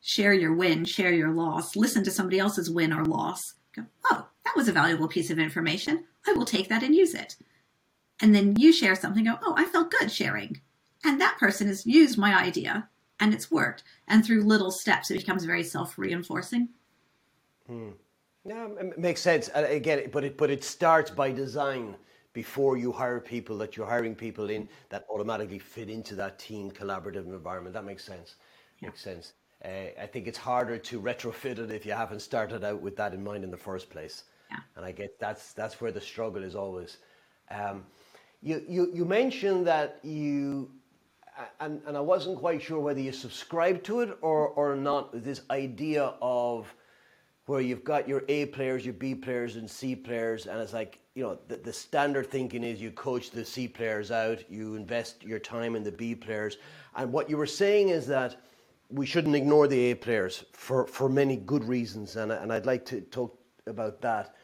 [0.00, 3.54] share your win, share your loss, listen to somebody else's win or loss.
[3.74, 6.04] Go, oh, that was a valuable piece of information.
[6.26, 7.36] I will take that and use it.
[8.20, 10.60] And then you share something, go, oh, I felt good sharing.
[11.04, 13.82] And that person has used my idea and it's worked.
[14.06, 16.68] And through little steps, it becomes very self reinforcing.
[17.66, 17.90] Hmm.
[18.44, 19.48] Yeah, it makes sense.
[19.54, 21.96] Again, but it but it starts by design
[22.34, 26.70] before you hire people that you're hiring people in that automatically fit into that team
[26.70, 27.72] collaborative environment.
[27.72, 28.34] That makes sense.
[28.80, 28.88] Yeah.
[28.88, 29.32] Makes sense.
[29.64, 33.14] Uh, I think it's harder to retrofit it if you haven't started out with that
[33.14, 34.24] in mind in the first place.
[34.50, 34.58] Yeah.
[34.76, 36.98] And I get that's that's where the struggle is always.
[37.50, 37.84] Um,
[38.42, 40.70] you, you you mentioned that you
[41.60, 45.42] and, and I wasn't quite sure whether you subscribed to it or, or not, this
[45.50, 46.72] idea of
[47.46, 50.98] where you've got your A players, your B players, and C players, and it's like
[51.14, 55.22] you know the, the standard thinking is you coach the C players out, you invest
[55.22, 56.58] your time in the B players,
[56.96, 58.36] and what you were saying is that
[58.90, 62.84] we shouldn't ignore the A players for for many good reasons, and and I'd like
[62.86, 64.34] to talk about that.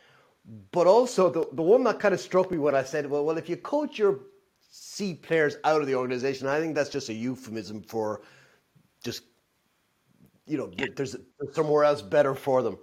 [0.73, 3.39] But also the the one that kind of struck me when I said, well, well,
[3.39, 4.21] if you coach your
[4.71, 8.23] C players out of the organization, I think that's just a euphemism for
[9.03, 9.23] just
[10.51, 10.87] you know, yeah.
[10.97, 11.17] there's
[11.53, 12.77] somewhere else better for them,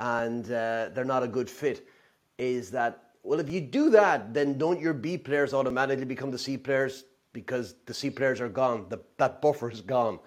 [0.00, 1.86] and uh, they're not a good fit.
[2.38, 3.38] Is that well?
[3.38, 7.76] If you do that, then don't your B players automatically become the C players because
[7.86, 8.86] the C players are gone.
[8.88, 10.18] The, that buffer is gone.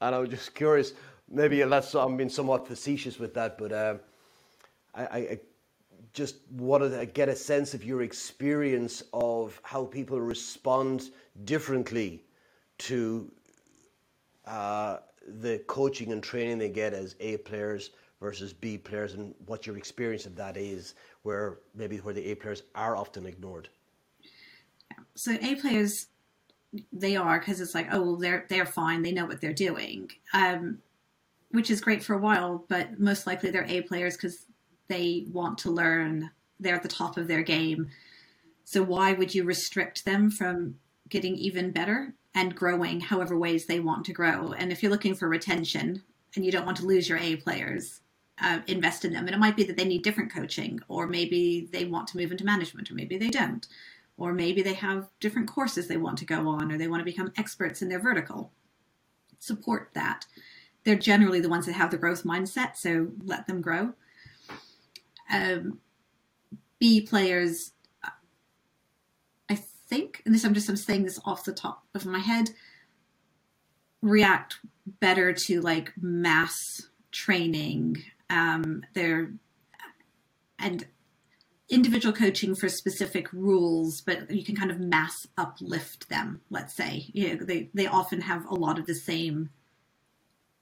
[0.00, 0.94] And I was just curious.
[1.28, 3.94] Maybe that's I'm being somewhat facetious with that, but uh,
[4.94, 5.40] I, I
[6.14, 11.10] just wanted to get a sense of your experience of how people respond
[11.44, 12.24] differently
[12.78, 13.30] to
[14.46, 19.66] uh, the coaching and training they get as A players versus B players, and what
[19.66, 23.68] your experience of that is, where maybe where the A players are often ignored.
[25.14, 26.06] So A players,
[26.92, 30.10] they are because it's like, oh, well, they're they're fine, they know what they're doing,
[30.32, 30.78] um,
[31.50, 34.46] which is great for a while, but most likely they're A players because
[34.88, 36.30] they want to learn,
[36.60, 37.88] they're at the top of their game.
[38.64, 40.76] So why would you restrict them from
[41.08, 42.14] getting even better?
[42.34, 44.52] And growing however ways they want to grow.
[44.52, 46.02] And if you're looking for retention
[46.34, 48.00] and you don't want to lose your A players,
[48.40, 49.26] uh, invest in them.
[49.26, 52.32] And it might be that they need different coaching, or maybe they want to move
[52.32, 53.66] into management, or maybe they don't.
[54.16, 57.04] Or maybe they have different courses they want to go on, or they want to
[57.04, 58.50] become experts in their vertical.
[59.38, 60.26] Support that.
[60.84, 63.92] They're generally the ones that have the growth mindset, so let them grow.
[65.30, 65.78] Um,
[66.78, 67.72] B players
[69.92, 72.50] think, and this I'm just I'm saying this off the top of my head,
[74.00, 74.58] react
[75.00, 78.02] better to like mass training.
[78.30, 79.32] Um, they're
[80.58, 80.86] and
[81.68, 86.40] individual coaching for specific rules, but you can kind of mass uplift them.
[86.48, 89.50] Let's say, you know, they they often have a lot of the same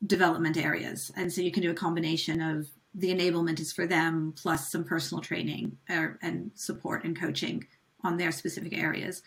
[0.04, 4.34] development areas, and so you can do a combination of the enablement is for them
[4.36, 7.64] plus some personal training or, and support and coaching
[8.02, 9.22] on their specific areas.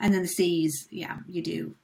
[0.00, 1.74] And then the C's, yeah, you do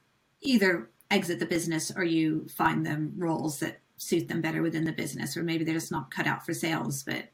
[0.41, 4.91] either exit the business or you find them roles that suit them better within the
[4.91, 7.25] business, or maybe they're just not cut out for sales, but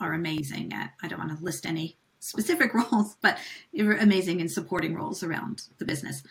[0.00, 3.38] are amazing at, I don't want to list any specific roles, but
[3.78, 6.22] amazing in supporting roles around the business.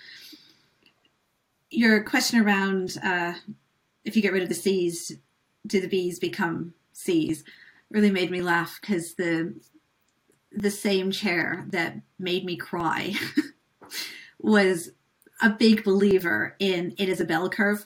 [1.71, 3.33] Your question around uh,
[4.03, 5.11] if you get rid of the C's,
[5.67, 7.43] do the B's become C's?
[7.91, 9.53] Really made me laugh because the
[10.51, 13.13] the same chair that made me cry
[14.39, 14.91] was
[15.41, 17.85] a big believer in it is a bell curve.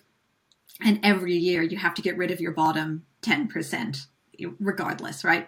[0.81, 4.07] And every year you have to get rid of your bottom 10%
[4.59, 5.47] regardless right?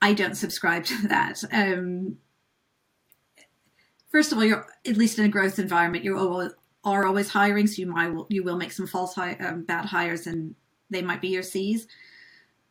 [0.00, 1.42] I don't subscribe to that.
[1.52, 2.18] Um,
[4.10, 6.16] first of all you're at least in a growth environment you
[6.84, 10.54] are always hiring so you might you will make some false um, bad hires and
[10.90, 11.86] they might be your c's.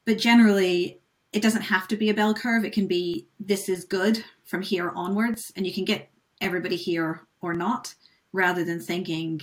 [0.06, 1.00] But generally
[1.34, 2.66] it doesn't have to be a bell curve.
[2.66, 6.10] It can be this is good from here onwards, and you can get
[6.42, 7.94] everybody here or not,
[8.34, 9.42] rather than thinking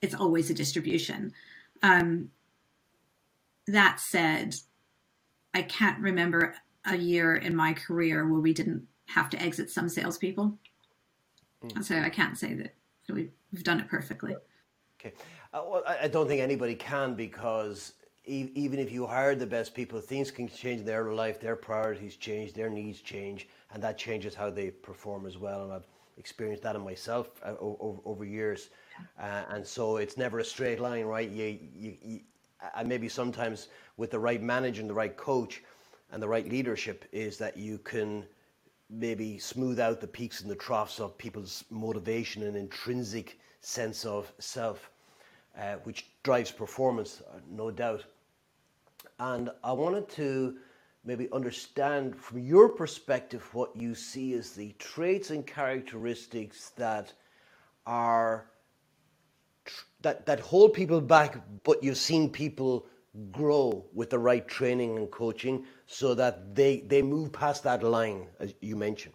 [0.00, 1.32] it's always a distribution.
[1.82, 2.30] Um,
[3.66, 4.56] that said,
[5.54, 9.88] I can't remember a year in my career where we didn't have to exit some
[9.88, 10.58] salespeople.
[11.64, 11.84] Mm.
[11.84, 12.74] So I can't say that
[13.08, 14.34] we've done it perfectly.
[15.00, 15.14] Okay.
[15.52, 20.00] Uh, well, I don't think anybody can because even if you hire the best people,
[20.00, 24.34] things can change in their life, their priorities change, their needs change, and that changes
[24.34, 25.64] how they perform as well.
[25.64, 25.86] And I've
[26.18, 28.70] experienced that in myself uh, over, over, years.
[29.18, 31.28] Uh, and so it's never a straight line, right?
[31.28, 32.20] You, you, you,
[32.76, 35.62] and maybe sometimes with the right manager and the right coach
[36.12, 38.24] and the right leadership is that you can
[38.88, 44.32] maybe smooth out the peaks and the troughs of people's motivation and intrinsic sense of
[44.38, 44.90] self
[45.58, 48.04] uh, which drives performance, uh, no doubt.
[49.22, 50.56] And I wanted to
[51.04, 57.12] maybe understand from your perspective what you see as the traits and characteristics that
[57.86, 58.50] are
[60.00, 62.84] that that hold people back, but you've seen people
[63.30, 68.26] grow with the right training and coaching so that they they move past that line
[68.40, 69.14] as you mentioned.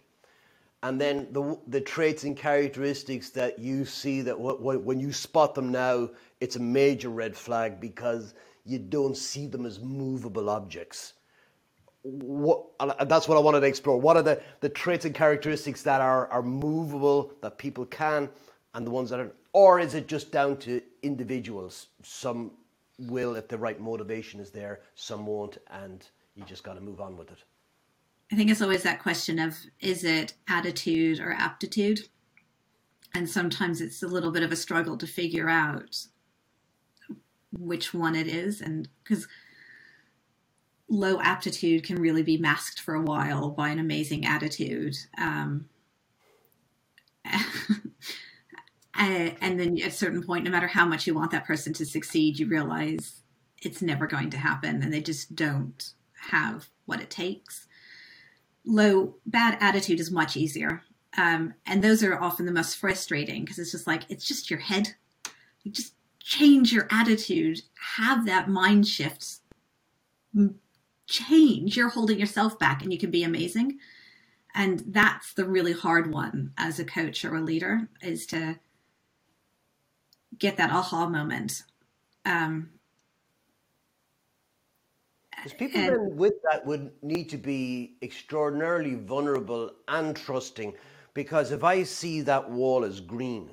[0.82, 5.70] And then the the traits and characteristics that you see that when you spot them
[5.70, 6.08] now,
[6.40, 8.32] it's a major red flag because
[8.68, 11.14] you don't see them as movable objects.
[12.02, 12.66] What,
[13.08, 13.98] that's what I wanted to explore.
[13.98, 18.28] What are the, the traits and characteristics that are, are movable that people can,
[18.74, 21.88] and the ones that are, or is it just down to individuals?
[22.02, 22.52] Some
[22.98, 27.00] will if the right motivation is there, some won't, and you just got to move
[27.00, 27.38] on with it.
[28.30, 32.00] I think it's always that question of is it attitude or aptitude?
[33.14, 35.96] And sometimes it's a little bit of a struggle to figure out
[37.52, 38.60] which one it is.
[38.60, 39.26] And because
[40.88, 44.96] low aptitude can really be masked for a while by an amazing attitude.
[45.18, 45.68] Um,
[47.24, 47.38] Uh,
[49.40, 51.86] and then at a certain point, no matter how much you want that person to
[51.86, 53.22] succeed, you realize
[53.62, 55.92] it's never going to happen and they just don't
[56.30, 57.66] have what it takes.
[58.64, 60.82] Low, bad attitude is much easier.
[61.16, 64.60] Um, and those are often the most frustrating because it's just like, it's just your
[64.60, 64.94] head.
[65.62, 65.94] You just
[66.28, 67.62] change your attitude,
[67.96, 69.38] have that mind shift,
[71.06, 71.74] change.
[71.74, 73.78] You're holding yourself back and you can be amazing.
[74.54, 78.58] And that's the really hard one as a coach or a leader is to
[80.38, 81.62] get that aha moment.
[82.26, 82.72] Um,
[85.34, 90.74] because people and, with that would need to be extraordinarily vulnerable and trusting.
[91.14, 93.48] Because if I see that wall as green,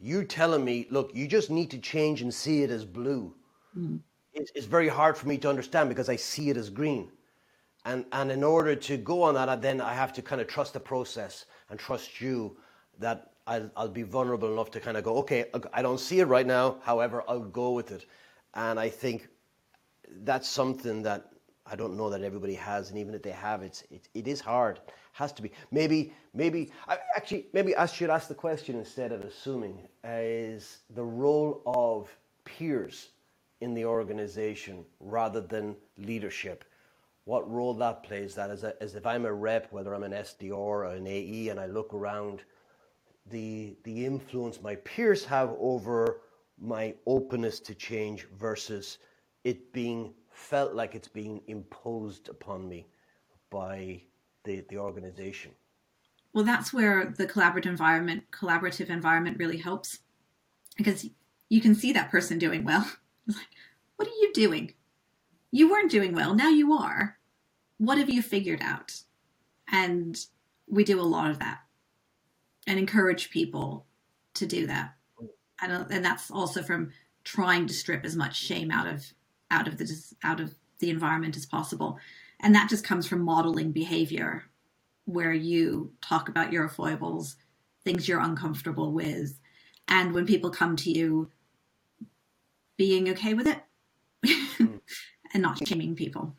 [0.00, 3.34] you telling me, look, you just need to change and see it as blue.
[3.76, 3.96] Mm-hmm.
[4.32, 7.10] It's, it's, very hard for me to understand because I see it as green.
[7.84, 10.72] And, and in order to go on that, then I have to kind of trust
[10.72, 12.56] the process and trust you
[12.98, 16.26] that I'll, I'll be vulnerable enough to kind of go, okay, I don't see it
[16.26, 16.76] right now.
[16.82, 18.06] However, I'll go with it.
[18.54, 19.28] And I think
[20.22, 21.30] that's something that
[21.66, 24.40] I don't know that everybody has, and even if they have, it's it, it is
[24.40, 24.80] hard.
[25.12, 25.52] Has to be.
[25.70, 31.04] Maybe maybe I, actually maybe I should ask the question instead of assuming is the
[31.04, 32.08] role of
[32.44, 33.10] peers
[33.60, 36.64] in the organization rather than leadership.
[37.24, 40.52] What role that plays that a, as if I'm a rep, whether I'm an SDR
[40.52, 42.42] or an AE, and I look around,
[43.26, 46.22] the the influence my peers have over
[46.58, 48.98] my openness to change versus
[49.44, 52.86] it being felt like it's being imposed upon me
[53.50, 54.02] by
[54.50, 55.52] the, the organization.
[56.32, 59.98] Well, that's where the collaborative environment, collaborative environment really helps
[60.76, 61.08] because
[61.48, 62.90] you can see that person doing well.
[63.26, 63.46] Like,
[63.94, 64.74] what are you doing?
[65.52, 66.34] You weren't doing well.
[66.34, 67.16] Now you are.
[67.78, 69.02] What have you figured out?
[69.70, 70.18] And
[70.66, 71.60] we do a lot of that
[72.66, 73.86] and encourage people
[74.34, 74.94] to do that.
[75.62, 76.90] And, and that's also from
[77.22, 79.12] trying to strip as much shame out of
[79.50, 81.98] out of the out of the environment as possible
[82.42, 84.44] and that just comes from modeling behavior
[85.04, 87.36] where you talk about your foibles
[87.84, 89.38] things you're uncomfortable with
[89.88, 91.30] and when people come to you
[92.76, 93.58] being okay with it
[94.24, 94.80] mm.
[95.34, 96.34] and not shaming people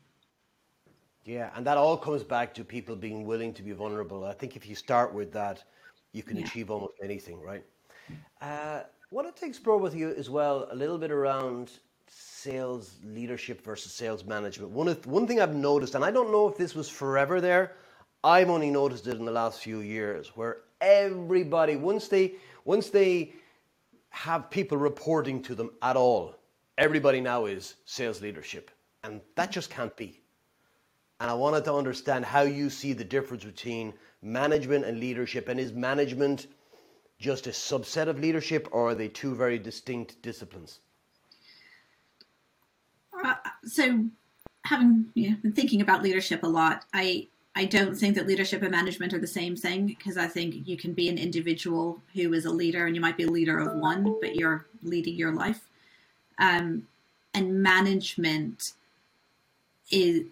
[1.24, 4.56] yeah and that all comes back to people being willing to be vulnerable i think
[4.56, 5.62] if you start with that
[6.12, 6.44] you can yeah.
[6.44, 7.64] achieve almost anything right
[8.40, 11.70] uh, I wanted to explore with you as well a little bit around
[12.08, 14.72] sales leadership versus sales management.
[14.72, 17.76] One, one thing I've noticed, and I don't know if this was forever there,
[18.24, 22.34] I've only noticed it in the last few years, where everybody, once they,
[22.64, 23.34] once they
[24.10, 26.34] have people reporting to them at all,
[26.78, 28.70] everybody now is sales leadership.
[29.04, 30.20] And that just can't be.
[31.20, 35.48] And I wanted to understand how you see the difference between management and leadership.
[35.48, 36.48] And is management
[37.18, 40.80] just a subset of leadership, or are they two very distinct disciplines?
[43.64, 44.04] So
[44.64, 48.62] having you know, been thinking about leadership a lot, I I don't think that leadership
[48.62, 52.32] and management are the same thing because I think you can be an individual who
[52.32, 55.34] is a leader and you might be a leader of one, but you're leading your
[55.34, 55.60] life.
[56.38, 56.86] Um,
[57.34, 58.72] and management
[59.90, 60.24] is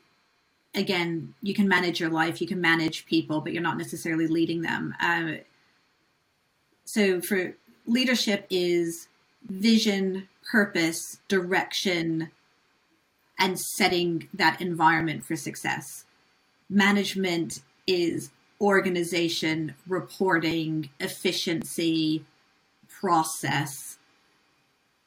[0.75, 4.63] again, you can manage your life, you can manage people, but you're not necessarily leading
[4.63, 4.95] them.
[5.01, 5.33] Uh,
[6.85, 7.55] so for
[7.87, 9.09] leadership is
[9.49, 12.31] vision, purpose, direction,
[13.41, 16.05] and setting that environment for success.
[16.69, 18.31] Management is
[18.61, 22.25] organization, reporting, efficiency,
[22.89, 23.99] process.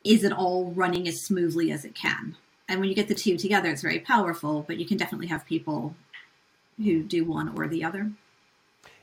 [0.03, 2.35] Is it all running as smoothly as it can?
[2.67, 5.45] And when you get the two together, it's very powerful, but you can definitely have
[5.45, 5.95] people
[6.77, 8.11] who do one or the other.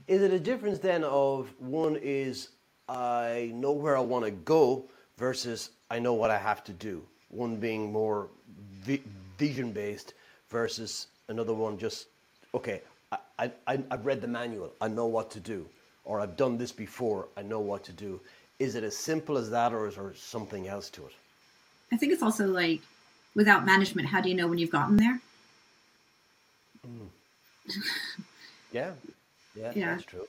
[0.09, 2.49] Is it a difference then of one is
[2.89, 7.07] I know where I want to go versus I know what I have to do?
[7.29, 8.29] One being more
[9.41, 10.13] vision based
[10.51, 12.07] versus another one just
[12.55, 12.81] okay
[13.39, 14.71] I, I, i've read the manual.
[14.81, 15.67] I know what to do.
[16.05, 17.29] Or i've done this before.
[17.37, 18.21] I know what to do.
[18.59, 21.15] Is it as simple as that or is there something else to it?
[21.91, 22.81] I think it's also like
[23.35, 25.19] without management how do you know when you've gotten there?
[26.87, 27.09] Mm.
[28.73, 28.93] yeah.
[29.57, 29.91] Yeah yeah.
[29.93, 30.27] that's true.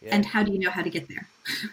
[0.00, 0.14] Yeah.
[0.14, 1.26] and how do you know how to get there?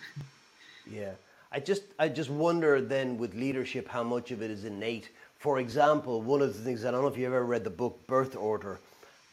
[1.02, 1.14] Yeah.
[1.54, 5.08] I just i just wonder then with leadership how much of it is innate
[5.42, 8.00] for example, one of the things, I don't know if you ever read the book
[8.06, 8.80] Birth Order,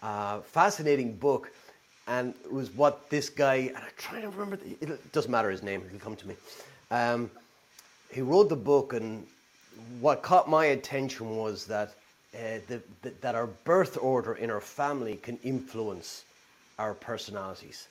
[0.03, 1.53] uh, fascinating book,
[2.07, 5.51] and it was what this guy, and I'm trying to remember, the, it doesn't matter
[5.51, 6.35] his name, he'll come to me.
[6.91, 7.31] Um,
[8.11, 9.27] he wrote the book, and
[10.01, 11.91] what caught my attention was that
[12.35, 16.25] uh, the, the, that our birth order in our family can influence
[16.79, 17.87] our personalities,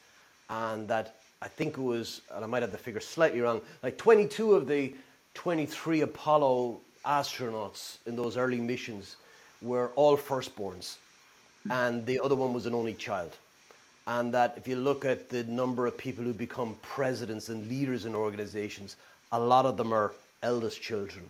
[0.49, 3.95] and that I think it was, and I might have the figure slightly wrong, like
[3.99, 4.95] 22 of the
[5.36, 9.16] 23 Apollo astronauts in those early missions
[9.62, 10.97] were all firstborns,
[11.70, 13.32] and the other one was an only child.
[14.05, 18.05] And that if you look at the number of people who become presidents and leaders
[18.05, 18.95] in organizations,
[19.32, 21.30] a lot of them are eldest children.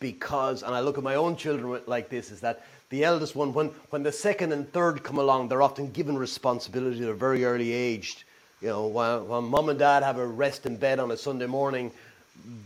[0.00, 3.52] Because, and I look at my own children like this, is that the eldest one,
[3.52, 7.44] when, when the second and third come along, they're often given responsibility at a very
[7.44, 8.26] early age.
[8.60, 11.46] You know, while, while mom and dad have a rest in bed on a Sunday
[11.46, 11.92] morning,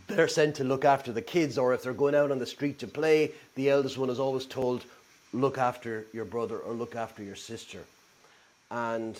[0.06, 2.78] they're sent to look after the kids, or if they're going out on the street
[2.80, 4.84] to play, the eldest one is always told,
[5.32, 7.80] look after your brother or look after your sister.
[8.70, 9.18] And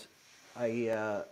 [0.57, 1.23] I, uh,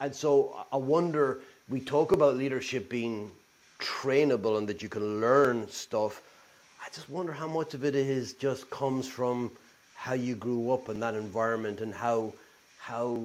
[0.00, 3.30] and so I wonder, we talk about leadership being
[3.78, 6.22] trainable and that you can learn stuff.
[6.82, 9.50] I just wonder how much of it is just comes from
[9.94, 12.32] how you grew up in that environment and how
[12.78, 13.22] how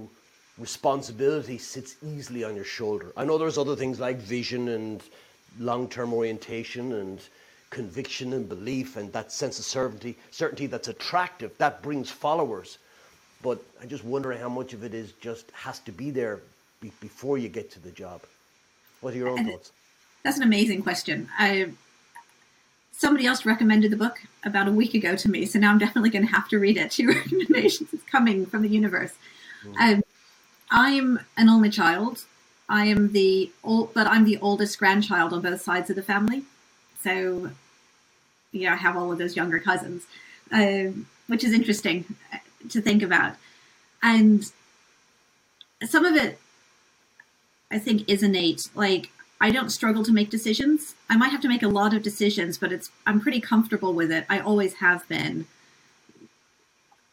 [0.58, 3.12] responsibility sits easily on your shoulder.
[3.18, 5.02] I know there's other things like vision and
[5.60, 7.20] long-term orientation and
[7.70, 12.78] conviction and belief and that sense of certainty, certainty that's attractive, that brings followers.
[13.42, 16.40] But I just wonder how much of it is just has to be there
[16.80, 18.22] be, before you get to the job.
[19.02, 19.72] What are your own and thoughts?
[20.24, 21.30] That's an amazing question.
[21.38, 21.70] I
[22.98, 26.10] somebody else recommended the book about a week ago to me, so now I'm definitely
[26.10, 26.92] going to have to read it.
[26.92, 29.12] Two recommendations is coming from the universe.
[29.66, 29.98] Mm.
[29.98, 30.04] Um,
[30.72, 32.26] I'm an only child.
[32.68, 36.44] I am the old, but I'm the oldest grandchild on both sides of the family.
[37.02, 37.52] So,
[38.52, 40.06] yeah, I have all of those younger cousins,
[40.52, 42.38] um, which is interesting uh,
[42.70, 43.36] to think about.
[44.02, 44.52] And
[45.84, 46.40] some of it,
[47.72, 48.70] I think, is innate.
[48.74, 49.10] Like
[49.40, 50.96] I don't struggle to make decisions.
[51.10, 54.12] I might have to make a lot of decisions, but it's I'm pretty comfortable with
[54.12, 54.26] it.
[54.30, 55.46] I always have been.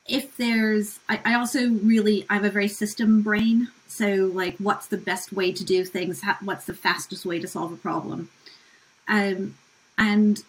[0.07, 3.69] If there's, I, I also really I have a very system brain.
[3.87, 6.23] So like, what's the best way to do things?
[6.43, 8.31] What's the fastest way to solve a problem?
[9.09, 9.57] Um,
[9.99, 10.43] and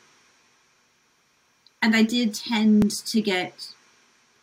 [1.82, 3.68] and I did tend to get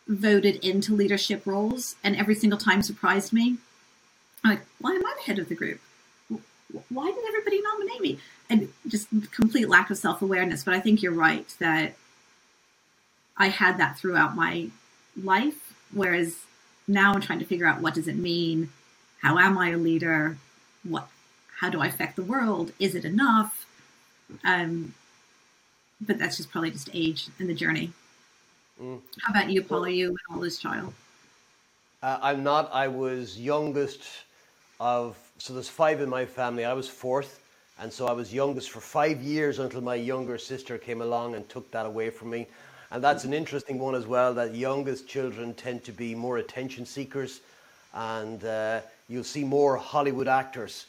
[0.07, 3.57] voted into leadership roles, and every single time surprised me.
[4.43, 5.81] I'm like, why am I the head of the group?
[6.89, 8.19] why did everybody nominate me?
[8.49, 10.63] And just complete lack of self awareness.
[10.63, 11.95] But I think you're right that
[13.37, 14.69] I had that throughout my
[15.21, 15.73] life.
[15.91, 16.37] Whereas
[16.87, 18.71] now I'm trying to figure out what does it mean?
[19.21, 20.37] How am I a leader?
[20.83, 21.07] What?
[21.59, 22.71] How do I affect the world?
[22.79, 23.67] Is it enough?
[24.43, 24.93] Um,
[25.99, 27.91] but that's just probably just age and the journey.
[28.81, 28.99] Mm.
[29.21, 29.85] How about you, Paul?
[29.85, 30.93] Are you an oldest child?
[32.01, 32.71] Uh, I'm not.
[32.73, 34.01] I was youngest
[34.79, 36.65] of so there's five in my family.
[36.65, 37.39] I was fourth,
[37.79, 41.47] and so I was youngest for five years until my younger sister came along and
[41.49, 42.47] took that away from me.
[42.91, 44.33] And that's an interesting one as well.
[44.33, 47.39] That youngest children tend to be more attention seekers,
[47.93, 50.87] and uh, you'll see more Hollywood actors.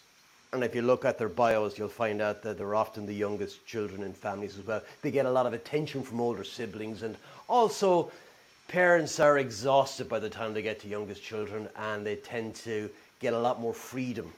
[0.52, 3.64] And if you look at their bios, you'll find out that they're often the youngest
[3.66, 4.82] children in families as well.
[5.00, 7.16] They get a lot of attention from older siblings, and
[7.48, 8.10] also
[8.66, 12.90] parents are exhausted by the time they get to youngest children, and they tend to
[13.20, 14.32] get a lot more freedom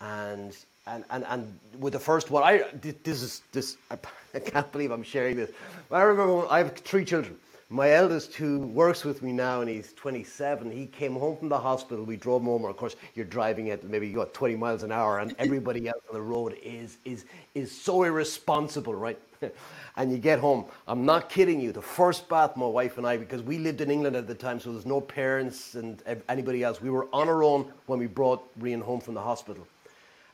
[0.00, 0.56] and
[0.86, 3.76] and, and, and with the first one, I this is this
[4.34, 5.50] I can't believe I'm sharing this.
[5.90, 7.36] I remember I have three children.
[7.72, 11.58] My eldest, who works with me now, and he's 27, he came home from the
[11.58, 12.04] hospital.
[12.04, 12.64] We drove him home.
[12.64, 16.02] Of course, you're driving at maybe you got 20 miles an hour, and everybody else
[16.08, 19.18] on the road is is is so irresponsible, right?
[19.96, 20.64] and you get home.
[20.88, 21.70] I'm not kidding you.
[21.70, 24.58] The first bath, my wife and I, because we lived in England at the time,
[24.58, 26.80] so there's no parents and anybody else.
[26.80, 29.66] We were on our own when we brought Rian home from the hospital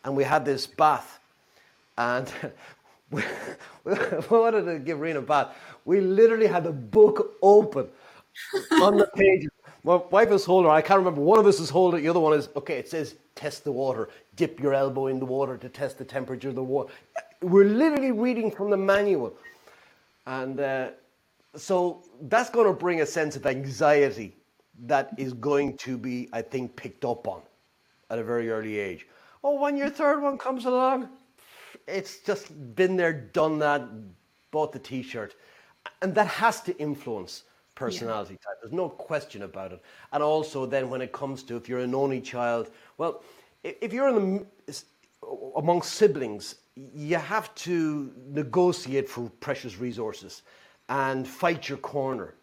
[0.07, 1.19] and we had this bath,
[1.99, 2.33] and
[3.11, 3.23] we,
[3.85, 5.57] wanted to give Rena a bath.
[5.85, 7.89] We literally had the book open
[8.81, 9.49] on the page.
[9.83, 10.71] My wife is holding.
[10.71, 11.21] I can't remember.
[11.21, 12.03] One of us is holding.
[12.05, 12.79] The other one is okay.
[12.79, 14.09] It says test the water.
[14.37, 16.93] Dip your elbow in the water to test the temperature of the water.
[17.43, 19.35] We're literally reading from the manual,
[20.27, 20.91] and uh,
[21.57, 24.37] so that's going to bring a sense of anxiety
[24.85, 27.43] that is going to be, I think, picked up on
[28.11, 29.07] at a very early age.
[29.47, 31.09] Oh, when your third one comes along,
[31.87, 33.89] it's just been there, done that,
[34.51, 35.37] bought the t shirt.
[36.03, 37.45] And that has to influence
[37.77, 38.45] personality yeah.
[38.45, 38.57] type.
[38.61, 39.81] There's no question about it.
[40.11, 43.23] And also, then when it comes to if you're an only child, well,
[43.63, 44.83] if you're in the,
[45.57, 50.43] amongst siblings, you have to negotiate for precious resources
[50.89, 52.35] and fight your corner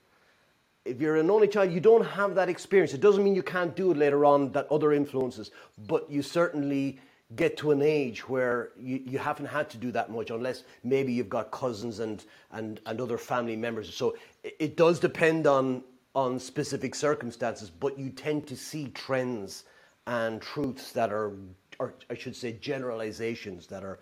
[0.86, 2.94] if you're an only child, you don't have that experience.
[2.94, 5.52] It doesn't mean you can't do it later on, that other influences,
[5.88, 7.00] but you certainly
[7.36, 11.12] get to an age where you, you haven't had to do that much unless maybe
[11.14, 13.94] you've got cousins and, and, and other family members.
[13.94, 19.64] So it, it does depend on, on specific circumstances, but you tend to see trends
[20.06, 21.32] and truths that are
[21.80, 24.00] or I should say, generalizations that are,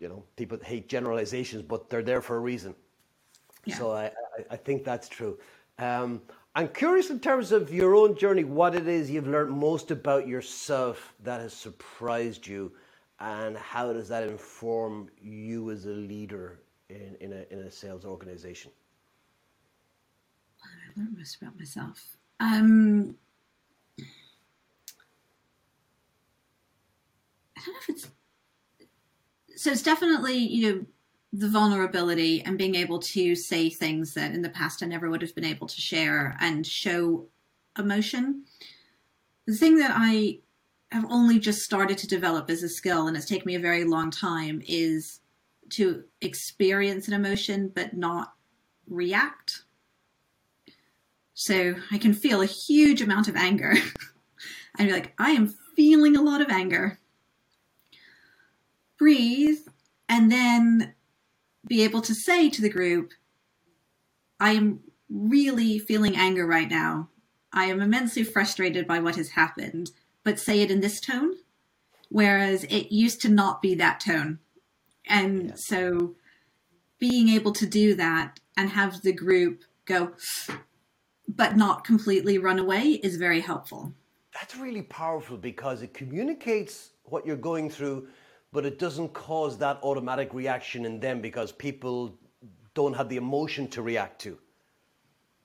[0.00, 2.74] you know, people hate generalizations, but they're there for a reason.
[3.64, 3.76] Yeah.
[3.76, 4.10] So I, I,
[4.50, 5.38] I, think that's true.
[5.78, 6.22] Um,
[6.54, 10.28] I'm curious in terms of your own journey, what it is you've learned most about
[10.28, 12.72] yourself that has surprised you,
[13.18, 18.04] and how does that inform you as a leader in, in, a, in a sales
[18.04, 18.70] organization?
[20.62, 22.16] I learned most about myself.
[22.38, 23.16] Um,
[27.56, 28.08] I don't know if it's
[29.56, 29.70] so.
[29.70, 30.86] It's definitely you know
[31.36, 35.20] the vulnerability and being able to say things that in the past I never would
[35.20, 37.26] have been able to share and show
[37.76, 38.44] emotion.
[39.46, 40.38] The thing that I
[40.92, 43.82] have only just started to develop as a skill, and it's taken me a very
[43.82, 45.20] long time, is
[45.70, 48.34] to experience an emotion but not
[48.86, 49.64] react.
[51.32, 53.74] So I can feel a huge amount of anger
[54.78, 57.00] and be like, I am feeling a lot of anger.
[58.96, 59.58] Breathe
[60.08, 60.94] and then
[61.66, 63.12] be able to say to the group,
[64.40, 67.08] I am really feeling anger right now.
[67.52, 69.90] I am immensely frustrated by what has happened,
[70.24, 71.34] but say it in this tone.
[72.08, 74.38] Whereas it used to not be that tone.
[75.06, 75.54] And yeah.
[75.56, 76.14] so
[76.98, 80.12] being able to do that and have the group go,
[81.28, 83.92] but not completely run away is very helpful.
[84.32, 88.08] That's really powerful because it communicates what you're going through,
[88.54, 92.16] but it doesn't cause that automatic reaction in them because people
[92.74, 94.38] don't have the emotion to react to.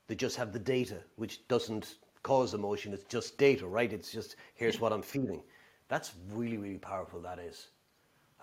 [0.05, 2.93] They just have the data, which doesn't cause emotion.
[2.93, 3.91] It's just data, right?
[3.91, 5.41] It's just, here's what I'm feeling.
[5.87, 7.69] That's really, really powerful, that is.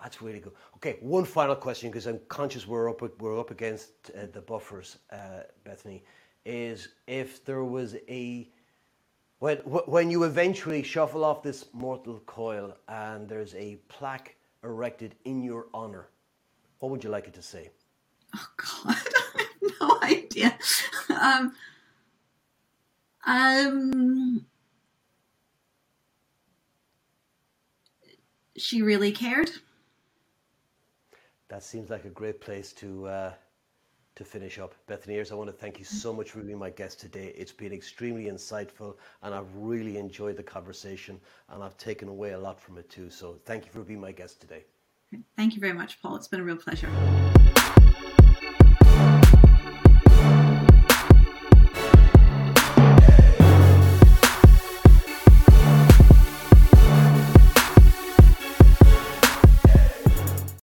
[0.03, 0.53] That's really good.
[0.75, 4.97] Okay, one final question because I'm conscious we're up we're up against uh, the buffers,
[5.11, 6.03] uh, Bethany.
[6.45, 8.49] Is if there was a
[9.39, 14.36] when when you eventually shuffle off this mortal coil and there's a plaque
[14.67, 16.09] erected in your honor,
[16.79, 17.71] what would you like it to say?
[18.35, 18.95] Oh God,
[19.35, 20.57] I have no idea.
[21.21, 21.53] Um,
[23.25, 24.45] um,
[28.57, 29.51] she really cared
[31.49, 33.33] that seems like a great place to uh,
[34.17, 34.73] to finish up.
[34.87, 37.33] Bethany Ayres, I want to thank you so much for being my guest today.
[37.37, 42.39] It's been extremely insightful, and I've really enjoyed the conversation, and I've taken away a
[42.39, 43.09] lot from it too.
[43.09, 44.65] So thank you for being my guest today.
[45.37, 46.15] Thank you very much, Paul.
[46.15, 46.89] It's been a real pleasure.